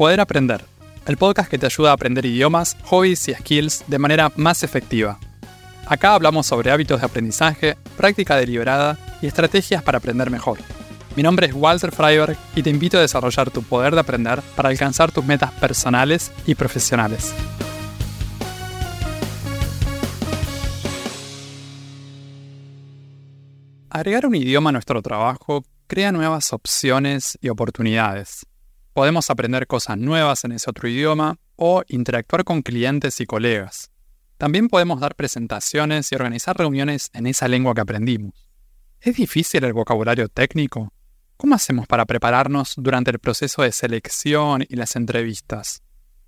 Poder 0.00 0.18
Aprender, 0.18 0.64
el 1.04 1.18
podcast 1.18 1.50
que 1.50 1.58
te 1.58 1.66
ayuda 1.66 1.90
a 1.90 1.92
aprender 1.92 2.24
idiomas, 2.24 2.74
hobbies 2.84 3.28
y 3.28 3.34
skills 3.34 3.84
de 3.86 3.98
manera 3.98 4.32
más 4.34 4.62
efectiva. 4.62 5.18
Acá 5.86 6.14
hablamos 6.14 6.46
sobre 6.46 6.70
hábitos 6.70 7.00
de 7.00 7.06
aprendizaje, 7.06 7.76
práctica 7.98 8.34
deliberada 8.36 8.96
y 9.20 9.26
estrategias 9.26 9.82
para 9.82 9.98
aprender 9.98 10.30
mejor. 10.30 10.58
Mi 11.16 11.22
nombre 11.22 11.48
es 11.48 11.52
Walter 11.52 11.92
Freiberg 11.92 12.38
y 12.56 12.62
te 12.62 12.70
invito 12.70 12.96
a 12.96 13.02
desarrollar 13.02 13.50
tu 13.50 13.62
poder 13.62 13.92
de 13.92 14.00
aprender 14.00 14.40
para 14.56 14.70
alcanzar 14.70 15.12
tus 15.12 15.22
metas 15.22 15.52
personales 15.52 16.32
y 16.46 16.54
profesionales. 16.54 17.34
Agregar 23.90 24.24
un 24.24 24.34
idioma 24.34 24.70
a 24.70 24.72
nuestro 24.72 25.02
trabajo 25.02 25.62
crea 25.86 26.10
nuevas 26.10 26.54
opciones 26.54 27.36
y 27.42 27.50
oportunidades. 27.50 28.46
Podemos 28.92 29.30
aprender 29.30 29.66
cosas 29.66 29.98
nuevas 29.98 30.44
en 30.44 30.52
ese 30.52 30.68
otro 30.68 30.88
idioma 30.88 31.38
o 31.56 31.82
interactuar 31.88 32.44
con 32.44 32.62
clientes 32.62 33.20
y 33.20 33.26
colegas. 33.26 33.90
También 34.36 34.68
podemos 34.68 35.00
dar 35.00 35.14
presentaciones 35.14 36.10
y 36.10 36.14
organizar 36.16 36.56
reuniones 36.56 37.10
en 37.12 37.26
esa 37.26 37.46
lengua 37.46 37.74
que 37.74 37.82
aprendimos. 37.82 38.48
¿Es 39.00 39.16
difícil 39.16 39.62
el 39.64 39.72
vocabulario 39.72 40.28
técnico? 40.28 40.92
¿Cómo 41.36 41.54
hacemos 41.54 41.86
para 41.86 42.04
prepararnos 42.04 42.74
durante 42.76 43.10
el 43.10 43.18
proceso 43.18 43.62
de 43.62 43.72
selección 43.72 44.64
y 44.68 44.76
las 44.76 44.96
entrevistas? 44.96 45.82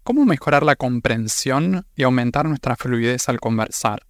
¿Cómo 0.04 0.24
mejorar 0.24 0.62
la 0.62 0.76
comprensión 0.76 1.86
y 1.96 2.04
aumentar 2.04 2.46
nuestra 2.46 2.76
fluidez 2.76 3.28
al 3.28 3.40
conversar? 3.40 4.06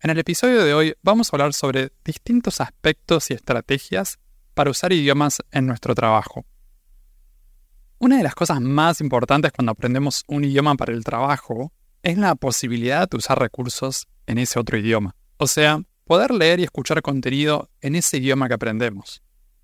En 0.00 0.10
el 0.10 0.18
episodio 0.18 0.64
de 0.64 0.74
hoy 0.74 0.94
vamos 1.02 1.28
a 1.28 1.36
hablar 1.36 1.52
sobre 1.52 1.92
distintos 2.04 2.60
aspectos 2.60 3.30
y 3.30 3.34
estrategias 3.34 4.18
para 4.54 4.70
usar 4.70 4.92
idiomas 4.92 5.42
en 5.50 5.66
nuestro 5.66 5.94
trabajo. 5.94 6.44
Una 7.98 8.18
de 8.18 8.22
las 8.22 8.34
cosas 8.34 8.60
más 8.60 9.00
importantes 9.00 9.52
cuando 9.52 9.72
aprendemos 9.72 10.22
un 10.28 10.44
idioma 10.44 10.74
para 10.74 10.92
el 10.92 11.02
trabajo 11.02 11.72
es 12.02 12.18
la 12.18 12.34
posibilidad 12.34 13.08
de 13.08 13.16
usar 13.16 13.38
recursos 13.38 14.06
en 14.26 14.36
ese 14.36 14.58
otro 14.58 14.76
idioma. 14.76 15.16
O 15.38 15.46
sea, 15.46 15.80
poder 16.04 16.30
leer 16.30 16.60
y 16.60 16.64
escuchar 16.64 17.00
contenido 17.00 17.70
en 17.80 17.96
ese 17.96 18.18
idioma 18.18 18.48
que 18.48 18.54
aprendemos. 18.54 19.22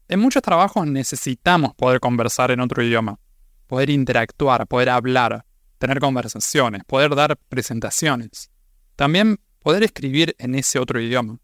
En 0.08 0.20
muchos 0.20 0.40
trabajos 0.40 0.86
necesitamos 0.86 1.74
poder 1.74 2.00
conversar 2.00 2.50
en 2.50 2.60
otro 2.60 2.82
idioma, 2.82 3.20
poder 3.66 3.90
interactuar, 3.90 4.66
poder 4.66 4.88
hablar, 4.88 5.44
tener 5.76 6.00
conversaciones, 6.00 6.84
poder 6.84 7.14
dar 7.14 7.36
presentaciones. 7.50 8.50
También 8.96 9.40
poder 9.58 9.82
escribir 9.82 10.34
en 10.38 10.54
ese 10.54 10.78
otro 10.78 10.98
idioma. 10.98 11.38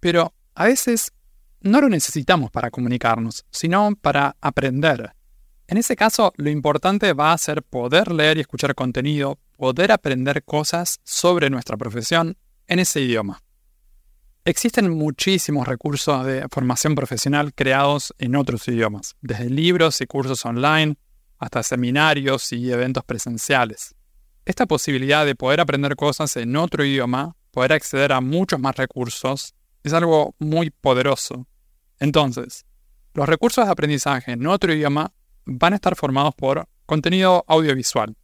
Pero 0.00 0.34
a 0.56 0.64
veces 0.64 1.12
no 1.60 1.80
lo 1.80 1.88
necesitamos 1.88 2.50
para 2.50 2.72
comunicarnos, 2.72 3.44
sino 3.52 3.94
para 3.94 4.34
aprender. 4.40 5.12
En 5.66 5.78
ese 5.78 5.96
caso, 5.96 6.32
lo 6.36 6.50
importante 6.50 7.12
va 7.12 7.32
a 7.32 7.38
ser 7.38 7.62
poder 7.62 8.12
leer 8.12 8.36
y 8.36 8.40
escuchar 8.40 8.74
contenido, 8.74 9.38
poder 9.56 9.92
aprender 9.92 10.42
cosas 10.44 11.00
sobre 11.04 11.50
nuestra 11.50 11.76
profesión 11.76 12.36
en 12.66 12.78
ese 12.78 13.00
idioma. 13.00 13.42
Existen 14.44 14.90
muchísimos 14.90 15.68
recursos 15.68 16.26
de 16.26 16.46
formación 16.50 16.96
profesional 16.96 17.54
creados 17.54 18.12
en 18.18 18.34
otros 18.34 18.66
idiomas, 18.66 19.14
desde 19.20 19.48
libros 19.48 20.00
y 20.00 20.06
cursos 20.06 20.44
online 20.44 20.96
hasta 21.38 21.62
seminarios 21.62 22.52
y 22.52 22.72
eventos 22.72 23.04
presenciales. 23.04 23.94
Esta 24.44 24.66
posibilidad 24.66 25.24
de 25.24 25.36
poder 25.36 25.60
aprender 25.60 25.94
cosas 25.94 26.36
en 26.36 26.56
otro 26.56 26.84
idioma, 26.84 27.36
poder 27.52 27.72
acceder 27.74 28.12
a 28.12 28.20
muchos 28.20 28.58
más 28.58 28.74
recursos, 28.74 29.54
es 29.84 29.92
algo 29.92 30.34
muy 30.40 30.70
poderoso. 30.70 31.46
Entonces, 32.00 32.66
los 33.14 33.28
recursos 33.28 33.64
de 33.64 33.70
aprendizaje 33.70 34.32
en 34.32 34.46
otro 34.48 34.72
idioma 34.72 35.12
van 35.44 35.72
a 35.72 35.76
estar 35.76 35.96
formados 35.96 36.34
por 36.34 36.68
contenido 36.86 37.44
audiovisual. 37.48 38.16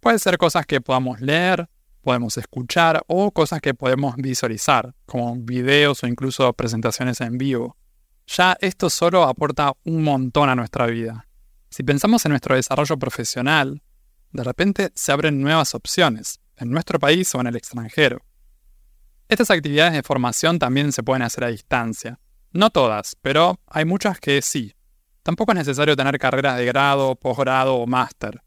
Puede 0.00 0.18
ser 0.18 0.38
cosas 0.38 0.66
que 0.66 0.80
podamos 0.80 1.20
leer, 1.20 1.68
podemos 2.00 2.36
escuchar 2.38 3.02
o 3.06 3.30
cosas 3.30 3.60
que 3.60 3.74
podemos 3.74 4.16
visualizar, 4.16 4.94
como 5.06 5.36
videos 5.36 6.02
o 6.02 6.06
incluso 6.06 6.52
presentaciones 6.52 7.20
en 7.20 7.38
vivo. 7.38 7.76
Ya 8.26 8.56
esto 8.60 8.90
solo 8.90 9.24
aporta 9.24 9.72
un 9.84 10.02
montón 10.02 10.48
a 10.48 10.54
nuestra 10.54 10.86
vida. 10.86 11.26
Si 11.68 11.82
pensamos 11.82 12.24
en 12.24 12.30
nuestro 12.30 12.54
desarrollo 12.54 12.98
profesional, 12.98 13.82
de 14.32 14.44
repente 14.44 14.90
se 14.94 15.12
abren 15.12 15.40
nuevas 15.40 15.74
opciones, 15.74 16.40
en 16.56 16.70
nuestro 16.70 16.98
país 16.98 17.34
o 17.34 17.40
en 17.40 17.48
el 17.48 17.56
extranjero. 17.56 18.22
Estas 19.28 19.50
actividades 19.50 19.92
de 19.92 20.02
formación 20.02 20.58
también 20.58 20.92
se 20.92 21.02
pueden 21.02 21.22
hacer 21.22 21.44
a 21.44 21.48
distancia. 21.48 22.18
No 22.52 22.70
todas, 22.70 23.16
pero 23.20 23.60
hay 23.66 23.84
muchas 23.84 24.18
que 24.18 24.42
sí. 24.42 24.74
Tampoco 25.22 25.52
es 25.52 25.58
necesario 25.58 25.96
tener 25.96 26.18
carreras 26.18 26.56
de 26.56 26.64
grado, 26.64 27.14
posgrado 27.14 27.76
o 27.76 27.86
máster. 27.86 28.42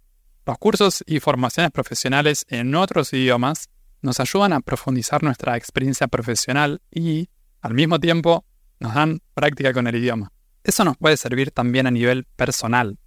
Los 0.45 0.57
cursos 0.57 1.03
y 1.07 1.19
formaciones 1.19 1.71
profesionales 1.71 2.45
en 2.49 2.73
otros 2.75 3.13
idiomas 3.13 3.69
nos 4.01 4.19
ayudan 4.19 4.53
a 4.53 4.59
profundizar 4.59 5.23
nuestra 5.23 5.55
experiencia 5.55 6.07
profesional 6.07 6.81
y, 6.91 7.29
al 7.61 7.73
mismo 7.73 7.99
tiempo, 7.99 8.45
nos 8.79 8.93
dan 8.93 9.21
práctica 9.33 9.71
con 9.71 9.87
el 9.87 9.95
idioma. 9.95 10.31
Eso 10.63 10.83
nos 10.83 10.97
puede 10.97 11.15
servir 11.17 11.51
también 11.51 11.87
a 11.87 11.91
nivel 11.91 12.25
personal. 12.35 12.97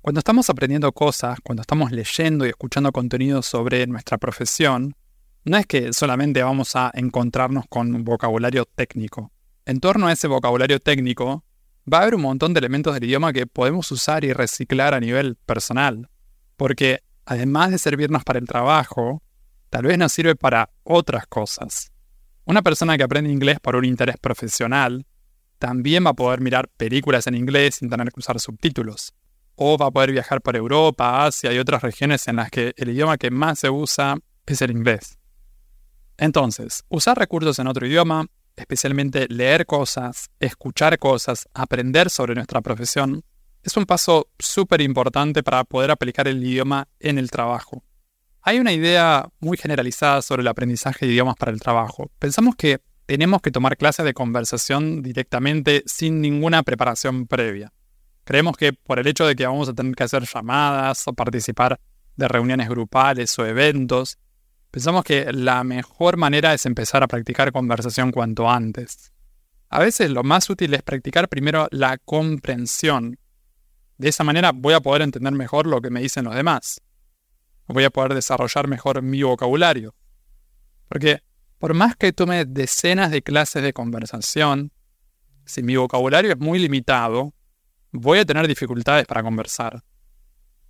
Cuando 0.00 0.20
estamos 0.20 0.48
aprendiendo 0.48 0.92
cosas, 0.92 1.40
cuando 1.42 1.62
estamos 1.62 1.90
leyendo 1.90 2.46
y 2.46 2.50
escuchando 2.50 2.92
contenido 2.92 3.42
sobre 3.42 3.86
nuestra 3.86 4.18
profesión, 4.18 4.94
no 5.44 5.56
es 5.56 5.66
que 5.66 5.92
solamente 5.92 6.42
vamos 6.42 6.76
a 6.76 6.90
encontrarnos 6.94 7.64
con 7.68 8.04
vocabulario 8.04 8.64
técnico. 8.66 9.32
En 9.64 9.80
torno 9.80 10.06
a 10.06 10.12
ese 10.12 10.28
vocabulario 10.28 10.78
técnico, 10.80 11.44
va 11.92 11.98
a 11.98 12.02
haber 12.02 12.14
un 12.14 12.22
montón 12.22 12.52
de 12.52 12.58
elementos 12.58 12.94
del 12.94 13.04
idioma 13.04 13.32
que 13.32 13.46
podemos 13.46 13.90
usar 13.92 14.24
y 14.24 14.32
reciclar 14.32 14.94
a 14.94 15.00
nivel 15.00 15.36
personal. 15.36 16.08
Porque 16.56 17.02
además 17.24 17.70
de 17.70 17.78
servirnos 17.78 18.24
para 18.24 18.38
el 18.38 18.46
trabajo, 18.46 19.22
tal 19.70 19.84
vez 19.84 19.98
nos 19.98 20.12
sirve 20.12 20.34
para 20.34 20.70
otras 20.82 21.26
cosas. 21.26 21.92
Una 22.44 22.62
persona 22.62 22.96
que 22.96 23.02
aprende 23.02 23.30
inglés 23.30 23.58
por 23.60 23.76
un 23.76 23.84
interés 23.84 24.16
profesional 24.18 25.06
también 25.58 26.04
va 26.04 26.10
a 26.10 26.14
poder 26.14 26.40
mirar 26.40 26.68
películas 26.68 27.26
en 27.26 27.34
inglés 27.34 27.76
sin 27.76 27.88
tener 27.88 28.08
que 28.12 28.20
usar 28.20 28.38
subtítulos. 28.40 29.14
O 29.54 29.78
va 29.78 29.86
a 29.86 29.90
poder 29.90 30.12
viajar 30.12 30.42
por 30.42 30.54
Europa, 30.54 31.24
Asia 31.24 31.52
y 31.52 31.58
otras 31.58 31.82
regiones 31.82 32.28
en 32.28 32.36
las 32.36 32.50
que 32.50 32.74
el 32.76 32.90
idioma 32.90 33.16
que 33.16 33.30
más 33.30 33.58
se 33.58 33.70
usa 33.70 34.16
es 34.44 34.60
el 34.60 34.70
inglés. 34.70 35.18
Entonces, 36.18 36.84
usar 36.88 37.18
recursos 37.18 37.58
en 37.58 37.66
otro 37.66 37.86
idioma, 37.86 38.26
especialmente 38.56 39.26
leer 39.28 39.66
cosas, 39.66 40.30
escuchar 40.40 40.98
cosas, 40.98 41.48
aprender 41.54 42.10
sobre 42.10 42.34
nuestra 42.34 42.60
profesión, 42.60 43.22
es 43.62 43.76
un 43.76 43.84
paso 43.84 44.28
súper 44.38 44.80
importante 44.80 45.42
para 45.42 45.64
poder 45.64 45.90
aplicar 45.90 46.28
el 46.28 46.42
idioma 46.42 46.88
en 47.00 47.18
el 47.18 47.30
trabajo. 47.30 47.82
Hay 48.42 48.60
una 48.60 48.72
idea 48.72 49.28
muy 49.40 49.56
generalizada 49.56 50.22
sobre 50.22 50.42
el 50.42 50.48
aprendizaje 50.48 51.04
de 51.04 51.12
idiomas 51.12 51.34
para 51.36 51.50
el 51.50 51.60
trabajo. 51.60 52.10
Pensamos 52.18 52.54
que 52.54 52.80
tenemos 53.06 53.42
que 53.42 53.50
tomar 53.50 53.76
clases 53.76 54.04
de 54.04 54.14
conversación 54.14 55.02
directamente 55.02 55.82
sin 55.86 56.20
ninguna 56.20 56.62
preparación 56.62 57.26
previa. 57.26 57.72
Creemos 58.24 58.56
que 58.56 58.72
por 58.72 58.98
el 58.98 59.06
hecho 59.06 59.26
de 59.26 59.36
que 59.36 59.46
vamos 59.46 59.68
a 59.68 59.74
tener 59.74 59.94
que 59.94 60.04
hacer 60.04 60.24
llamadas 60.24 61.06
o 61.08 61.12
participar 61.12 61.80
de 62.16 62.28
reuniones 62.28 62.68
grupales 62.68 63.36
o 63.38 63.46
eventos, 63.46 64.18
pensamos 64.70 65.04
que 65.04 65.32
la 65.32 65.64
mejor 65.64 66.16
manera 66.16 66.54
es 66.54 66.66
empezar 66.66 67.02
a 67.02 67.08
practicar 67.08 67.52
conversación 67.52 68.12
cuanto 68.12 68.48
antes. 68.48 69.12
A 69.68 69.80
veces 69.80 70.10
lo 70.10 70.22
más 70.22 70.48
útil 70.48 70.74
es 70.74 70.82
practicar 70.82 71.28
primero 71.28 71.68
la 71.70 71.98
comprensión, 71.98 73.18
de 73.98 74.08
esa 74.08 74.24
manera 74.24 74.52
voy 74.52 74.74
a 74.74 74.80
poder 74.80 75.02
entender 75.02 75.32
mejor 75.32 75.66
lo 75.66 75.80
que 75.80 75.90
me 75.90 76.00
dicen 76.00 76.24
los 76.24 76.34
demás. 76.34 76.80
Voy 77.66 77.84
a 77.84 77.90
poder 77.90 78.14
desarrollar 78.14 78.68
mejor 78.68 79.02
mi 79.02 79.22
vocabulario. 79.22 79.94
Porque 80.88 81.22
por 81.58 81.74
más 81.74 81.96
que 81.96 82.12
tome 82.12 82.44
decenas 82.44 83.10
de 83.10 83.22
clases 83.22 83.62
de 83.62 83.72
conversación, 83.72 84.72
si 85.46 85.62
mi 85.62 85.76
vocabulario 85.76 86.32
es 86.32 86.38
muy 86.38 86.58
limitado, 86.58 87.32
voy 87.90 88.18
a 88.18 88.24
tener 88.24 88.46
dificultades 88.46 89.06
para 89.06 89.22
conversar. 89.22 89.82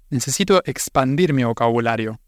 Necesito 0.08 0.62
expandir 0.64 1.32
mi 1.32 1.42
vocabulario. 1.42 2.20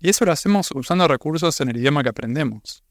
Y 0.00 0.10
eso 0.10 0.24
lo 0.24 0.32
hacemos 0.32 0.70
usando 0.74 1.08
recursos 1.08 1.60
en 1.60 1.70
el 1.70 1.76
idioma 1.76 2.02
que 2.02 2.10
aprendemos. 2.10 2.84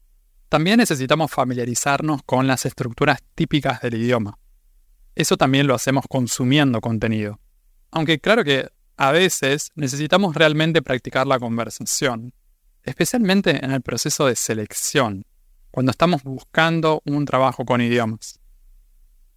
También 0.48 0.78
necesitamos 0.78 1.30
familiarizarnos 1.30 2.22
con 2.24 2.46
las 2.46 2.66
estructuras 2.66 3.18
típicas 3.34 3.80
del 3.80 3.94
idioma 3.94 4.38
eso 5.18 5.36
también 5.36 5.66
lo 5.66 5.74
hacemos 5.74 6.04
consumiendo 6.08 6.80
contenido. 6.80 7.40
Aunque 7.90 8.20
claro 8.20 8.44
que 8.44 8.68
a 8.96 9.10
veces 9.10 9.72
necesitamos 9.74 10.36
realmente 10.36 10.80
practicar 10.80 11.26
la 11.26 11.40
conversación, 11.40 12.32
especialmente 12.84 13.64
en 13.64 13.72
el 13.72 13.82
proceso 13.82 14.26
de 14.26 14.36
selección, 14.36 15.26
cuando 15.72 15.90
estamos 15.90 16.22
buscando 16.22 17.02
un 17.04 17.24
trabajo 17.24 17.64
con 17.64 17.80
idiomas. 17.80 18.38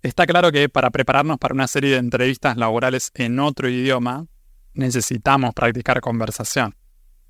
Está 0.03 0.27
claro 0.27 0.51
que 0.51 0.69
para 0.69 0.91
prepararnos 0.91 1.39
para 1.39 1.55
una 1.55 1.67
serie 1.67 1.93
de 1.93 1.97
entrevistas 1.97 2.57
laborales 2.57 3.09
en 3.15 3.39
otro 3.39 3.67
idioma, 3.67 4.27
necesitamos 4.75 5.55
practicar 5.55 5.99
conversación. 5.99 6.75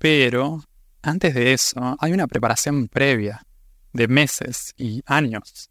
Pero 0.02 0.60
antes 1.00 1.32
de 1.32 1.52
eso, 1.52 1.96
hay 2.00 2.12
una 2.12 2.26
preparación 2.26 2.88
previa, 2.88 3.46
de 3.92 4.08
meses 4.08 4.74
y 4.76 5.02
años 5.06 5.70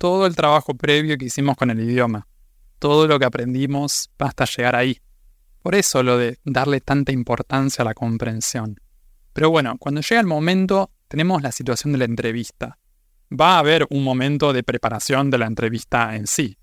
todo 0.00 0.24
el 0.24 0.34
trabajo 0.34 0.72
previo 0.72 1.18
que 1.18 1.26
hicimos 1.26 1.56
con 1.58 1.68
el 1.68 1.78
idioma, 1.78 2.26
todo 2.78 3.06
lo 3.06 3.18
que 3.18 3.26
aprendimos 3.26 4.08
hasta 4.18 4.46
llegar 4.46 4.74
ahí. 4.74 4.98
Por 5.62 5.74
eso 5.74 6.02
lo 6.02 6.16
de 6.16 6.38
darle 6.42 6.80
tanta 6.80 7.12
importancia 7.12 7.82
a 7.82 7.84
la 7.84 7.92
comprensión. 7.92 8.80
Pero 9.34 9.50
bueno, 9.50 9.76
cuando 9.78 10.00
llega 10.00 10.22
el 10.22 10.26
momento, 10.26 10.90
tenemos 11.06 11.42
la 11.42 11.52
situación 11.52 11.92
de 11.92 11.98
la 11.98 12.06
entrevista. 12.06 12.78
Va 13.30 13.56
a 13.56 13.58
haber 13.58 13.86
un 13.90 14.02
momento 14.02 14.54
de 14.54 14.62
preparación 14.62 15.28
de 15.28 15.36
la 15.36 15.46
entrevista 15.46 16.16
en 16.16 16.26
sí. 16.26 16.56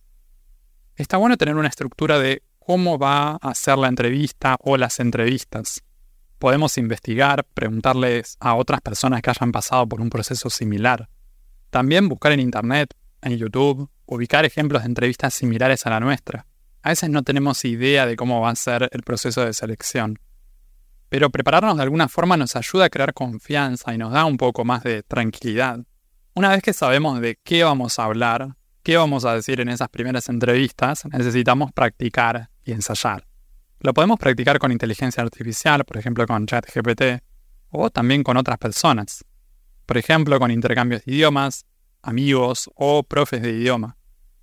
Está 0.95 1.17
bueno 1.17 1.37
tener 1.37 1.55
una 1.55 1.67
estructura 1.67 2.17
de 2.17 2.41
cómo 2.57 2.97
va 2.97 3.35
a 3.35 3.53
ser 3.53 3.77
la 3.77 3.87
entrevista 3.87 4.57
o 4.61 4.77
las 4.77 4.99
entrevistas. 4.99 5.83
Podemos 6.39 6.77
investigar, 6.77 7.45
preguntarles 7.53 8.37
a 8.39 8.55
otras 8.55 8.81
personas 8.81 9.21
que 9.21 9.29
hayan 9.31 9.51
pasado 9.51 9.87
por 9.87 10.01
un 10.01 10.09
proceso 10.09 10.49
similar. 10.49 11.09
También 11.71 12.07
buscar 12.07 12.31
en 12.31 12.39
Internet, 12.39 12.93
en 13.21 13.37
YouTube, 13.37 13.89
ubicar 14.05 14.45
ejemplos 14.45 14.83
de 14.83 14.87
entrevistas 14.87 15.33
similares 15.33 15.85
a 15.85 15.89
la 15.89 15.99
nuestra. 15.99 16.45
A 16.83 16.89
veces 16.89 17.09
no 17.09 17.23
tenemos 17.23 17.65
idea 17.65 18.05
de 18.05 18.15
cómo 18.15 18.41
va 18.41 18.51
a 18.51 18.55
ser 18.55 18.87
el 18.91 19.01
proceso 19.01 19.43
de 19.43 19.53
selección. 19.53 20.19
Pero 21.09 21.29
prepararnos 21.29 21.77
de 21.77 21.83
alguna 21.83 22.07
forma 22.07 22.37
nos 22.37 22.55
ayuda 22.55 22.85
a 22.85 22.89
crear 22.89 23.13
confianza 23.13 23.93
y 23.93 23.97
nos 23.97 24.13
da 24.13 24.25
un 24.25 24.37
poco 24.37 24.63
más 24.63 24.83
de 24.83 25.03
tranquilidad. 25.03 25.79
Una 26.33 26.49
vez 26.49 26.61
que 26.61 26.73
sabemos 26.73 27.19
de 27.19 27.39
qué 27.43 27.63
vamos 27.63 27.97
a 27.97 28.05
hablar, 28.05 28.55
qué 28.83 28.95
vamos 28.95 29.25
a 29.25 29.33
decir 29.33 29.59
en 29.59 29.69
esas 29.69 29.89
primeras 29.89 30.29
entrevistas, 30.29 31.03
necesitamos 31.05 31.73
practicar 31.73 32.49
y 32.63 32.73
ensayar. 32.73 33.26
Lo 33.79 33.93
podemos 33.93 34.19
practicar 34.19 34.59
con 34.59 34.71
inteligencia 34.71 35.21
artificial, 35.23 35.85
por 35.85 35.97
ejemplo 35.97 36.25
con 36.25 36.45
ChatGPT, 36.45 37.23
o 37.69 37.89
también 37.89 38.23
con 38.23 38.37
otras 38.37 38.57
personas. 38.57 39.23
Por 39.85 39.97
ejemplo, 39.97 40.39
con 40.39 40.51
intercambios 40.51 41.05
de 41.05 41.13
idiomas, 41.13 41.65
amigos 42.01 42.69
o 42.75 43.03
profes 43.03 43.41
de 43.41 43.51
idioma. 43.51 43.97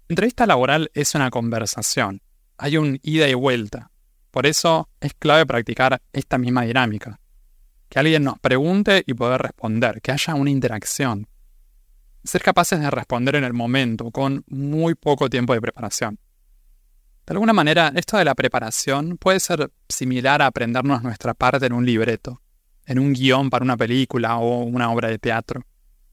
entrevista 0.08 0.46
laboral 0.46 0.90
es 0.94 1.14
una 1.14 1.30
conversación. 1.30 2.22
Hay 2.58 2.76
un 2.76 3.00
ida 3.02 3.28
y 3.28 3.34
vuelta. 3.34 3.90
Por 4.30 4.46
eso 4.46 4.88
es 5.00 5.14
clave 5.14 5.46
practicar 5.46 6.00
esta 6.12 6.38
misma 6.38 6.62
dinámica. 6.62 7.20
Que 7.88 7.98
alguien 7.98 8.24
nos 8.24 8.38
pregunte 8.38 9.02
y 9.06 9.14
poder 9.14 9.42
responder, 9.42 10.00
que 10.00 10.12
haya 10.12 10.34
una 10.34 10.50
interacción 10.50 11.28
ser 12.24 12.42
capaces 12.42 12.80
de 12.80 12.90
responder 12.90 13.36
en 13.36 13.44
el 13.44 13.52
momento, 13.52 14.10
con 14.10 14.44
muy 14.48 14.94
poco 14.94 15.28
tiempo 15.28 15.52
de 15.52 15.60
preparación. 15.60 16.18
De 17.26 17.32
alguna 17.32 17.54
manera, 17.54 17.90
esto 17.96 18.18
de 18.18 18.24
la 18.24 18.34
preparación 18.34 19.16
puede 19.16 19.40
ser 19.40 19.70
similar 19.88 20.42
a 20.42 20.46
aprendernos 20.46 21.02
nuestra 21.02 21.32
parte 21.32 21.64
en 21.64 21.72
un 21.72 21.86
libreto, 21.86 22.42
en 22.84 22.98
un 22.98 23.14
guion 23.14 23.48
para 23.48 23.64
una 23.64 23.78
película 23.78 24.36
o 24.36 24.62
una 24.64 24.90
obra 24.90 25.08
de 25.08 25.18
teatro, 25.18 25.62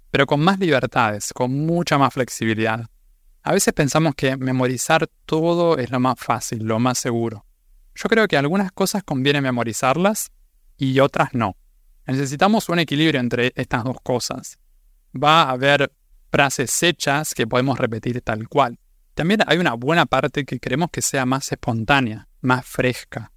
pero 0.09 0.25
con 0.25 0.39
más 0.39 0.57
libertades, 0.57 1.33
con 1.33 1.51
mucha 1.65 1.97
más 1.97 2.13
flexibilidad. 2.13 2.85
A 3.43 3.51
veces 3.51 3.73
pensamos 3.73 4.15
que 4.15 4.37
memorizar 4.37 5.09
todo 5.25 5.77
es 5.77 5.91
lo 5.91 5.99
más 5.99 6.15
fácil, 6.17 6.63
lo 6.63 6.79
más 6.79 6.97
seguro. 6.97 7.45
Yo 7.93 8.07
creo 8.07 8.27
que 8.29 8.37
algunas 8.37 8.71
cosas 8.71 9.03
conviene 9.03 9.41
memorizarlas 9.41 10.31
y 10.77 10.99
otras 11.01 11.33
no. 11.33 11.57
Necesitamos 12.07 12.69
un 12.69 12.79
equilibrio 12.79 13.19
entre 13.19 13.51
estas 13.55 13.83
dos 13.83 13.97
cosas. 14.01 14.59
Va 15.13 15.43
a 15.43 15.51
haber 15.51 15.91
frases 16.31 16.81
hechas 16.83 17.33
que 17.33 17.47
podemos 17.47 17.77
repetir 17.77 18.21
tal 18.21 18.47
cual. 18.47 18.79
También 19.21 19.41
hay 19.45 19.59
una 19.59 19.75
buena 19.75 20.07
parte 20.07 20.45
que 20.45 20.57
queremos 20.57 20.89
que 20.89 21.03
sea 21.03 21.27
más 21.27 21.51
espontánea, 21.51 22.27
más 22.41 22.65
fresca. 22.65 23.31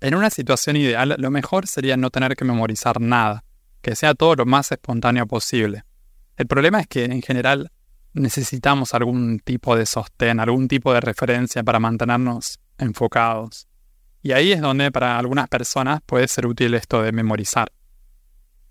En 0.00 0.14
una 0.14 0.30
situación 0.30 0.76
ideal, 0.76 1.14
lo 1.18 1.30
mejor 1.30 1.66
sería 1.66 1.98
no 1.98 2.08
tener 2.08 2.34
que 2.36 2.46
memorizar 2.46 2.98
nada, 2.98 3.44
que 3.82 3.94
sea 3.94 4.14
todo 4.14 4.34
lo 4.34 4.46
más 4.46 4.72
espontáneo 4.72 5.26
posible. 5.26 5.84
El 6.38 6.46
problema 6.46 6.80
es 6.80 6.86
que 6.86 7.04
en 7.04 7.20
general 7.20 7.70
necesitamos 8.14 8.94
algún 8.94 9.40
tipo 9.40 9.76
de 9.76 9.84
sostén, 9.84 10.40
algún 10.40 10.68
tipo 10.68 10.94
de 10.94 11.02
referencia 11.02 11.62
para 11.62 11.80
mantenernos 11.80 12.58
enfocados. 12.78 13.68
Y 14.22 14.32
ahí 14.32 14.52
es 14.52 14.62
donde 14.62 14.90
para 14.90 15.18
algunas 15.18 15.48
personas 15.48 16.00
puede 16.06 16.28
ser 16.28 16.46
útil 16.46 16.72
esto 16.72 17.02
de 17.02 17.12
memorizar. 17.12 17.70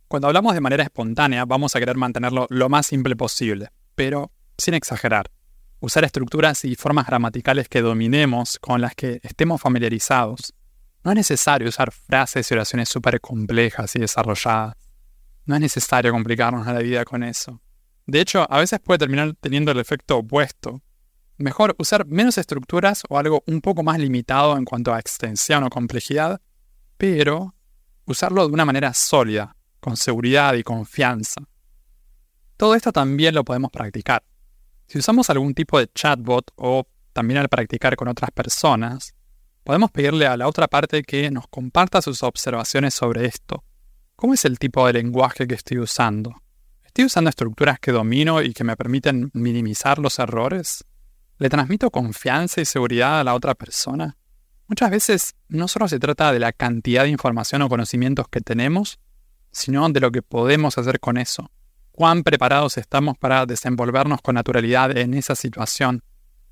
Cuando 0.08 0.30
hablamos 0.30 0.56
de 0.56 0.62
manera 0.62 0.84
espontánea, 0.84 1.46
vamos 1.46 1.76
a 1.76 1.80
querer 1.80 1.96
mantenerlo 1.96 2.48
lo 2.50 2.70
más 2.70 2.88
simple 2.88 3.16
posible, 3.16 3.70
pero 3.94 4.32
sin 4.58 4.74
exagerar. 4.74 5.30
Usar 5.80 6.04
estructuras 6.04 6.66
y 6.66 6.76
formas 6.76 7.06
gramaticales 7.06 7.70
que 7.70 7.82
dominemos, 7.82 8.58
con 8.60 8.82
las 8.82 8.96
que 8.96 9.20
estemos 9.22 9.62
familiarizados. 9.62 10.54
No 11.04 11.12
es 11.12 11.16
necesario 11.16 11.70
usar 11.70 11.92
frases 11.92 12.50
y 12.50 12.54
oraciones 12.56 12.90
súper 12.90 13.22
complejas 13.22 13.96
y 13.96 14.00
desarrolladas. 14.00 14.76
No 15.46 15.56
es 15.56 15.62
necesario 15.62 16.12
complicarnos 16.12 16.66
la 16.66 16.80
vida 16.80 17.06
con 17.06 17.24
eso. 17.24 17.62
De 18.08 18.20
hecho, 18.20 18.46
a 18.52 18.60
veces 18.60 18.80
puede 18.80 18.98
terminar 18.98 19.36
teniendo 19.40 19.72
el 19.72 19.80
efecto 19.80 20.18
opuesto. 20.18 20.82
Mejor 21.38 21.76
usar 21.78 22.08
menos 22.08 22.40
estructuras 22.40 23.04
o 23.08 23.20
algo 23.20 23.44
un 23.46 23.62
poco 23.62 23.84
más 23.84 24.00
limitado 24.00 24.58
en 24.58 24.66
cuanto 24.66 24.94
a 24.94 25.00
extensión 25.00 25.64
o 25.64 25.70
complejidad, 25.70 26.42
pero 26.98 27.54
usarlo 28.06 28.48
de 28.48 28.54
una 28.54 28.66
manera 28.66 28.94
sólida, 28.94 29.56
con 29.80 29.96
seguridad 29.96 30.56
y 30.56 30.64
confianza. 30.64 31.42
Todo 32.58 32.74
esto 32.74 32.92
también 32.92 33.36
lo 33.36 33.46
podemos 33.46 33.70
practicar. 33.70 34.24
Si 34.88 34.98
usamos 34.98 35.30
algún 35.30 35.54
tipo 35.54 35.78
de 35.80 35.92
chatbot 35.94 36.52
o 36.56 36.88
también 37.12 37.40
al 37.40 37.50
practicar 37.50 37.98
con 37.98 38.08
otras 38.08 38.32
personas, 38.32 39.14
podemos 39.66 39.92
pedirle 39.92 40.28
a 40.28 40.38
la 40.38 40.48
otra 40.48 40.70
parte 40.70 41.04
que 41.04 41.30
nos 41.30 41.48
comparta 41.50 42.02
sus 42.02 42.24
observaciones 42.24 42.94
sobre 42.94 43.26
esto. 43.26 43.66
¿Cómo 44.16 44.34
es 44.34 44.46
el 44.46 44.58
tipo 44.58 44.88
de 44.88 44.94
lenguaje 44.94 45.46
que 45.46 45.56
estoy 45.56 45.80
usando? 45.80 46.42
¿Estoy 46.86 47.04
usando 47.04 47.30
estructuras 47.30 47.80
que 47.80 47.92
domino 47.92 48.42
y 48.42 48.54
que 48.54 48.64
me 48.64 48.78
permiten 48.78 49.30
minimizar 49.34 50.00
los 50.00 50.20
errores? 50.20 50.86
¿Le 51.38 51.50
transmito 51.50 51.92
confianza 51.92 52.62
y 52.62 52.66
seguridad 52.66 53.20
a 53.20 53.24
la 53.26 53.36
otra 53.36 53.56
persona? 53.56 54.16
Muchas 54.68 54.90
veces 54.90 55.36
no 55.50 55.68
solo 55.68 55.90
se 55.90 56.00
trata 56.00 56.32
de 56.32 56.40
la 56.40 56.54
cantidad 56.54 57.04
de 57.04 57.10
información 57.10 57.62
o 57.62 57.70
conocimientos 57.70 58.28
que 58.30 58.40
tenemos, 58.40 59.00
sino 59.52 59.90
de 59.90 60.00
lo 60.00 60.12
que 60.12 60.22
podemos 60.22 60.78
hacer 60.78 61.02
con 61.02 61.18
eso. 61.18 61.52
Cuán 61.98 62.22
preparados 62.22 62.78
estamos 62.78 63.18
para 63.18 63.48
desenvolvernos 63.48 64.22
con 64.22 64.36
naturalidad 64.36 64.96
en 64.96 65.16
esa 65.16 65.34
situación, 65.34 66.04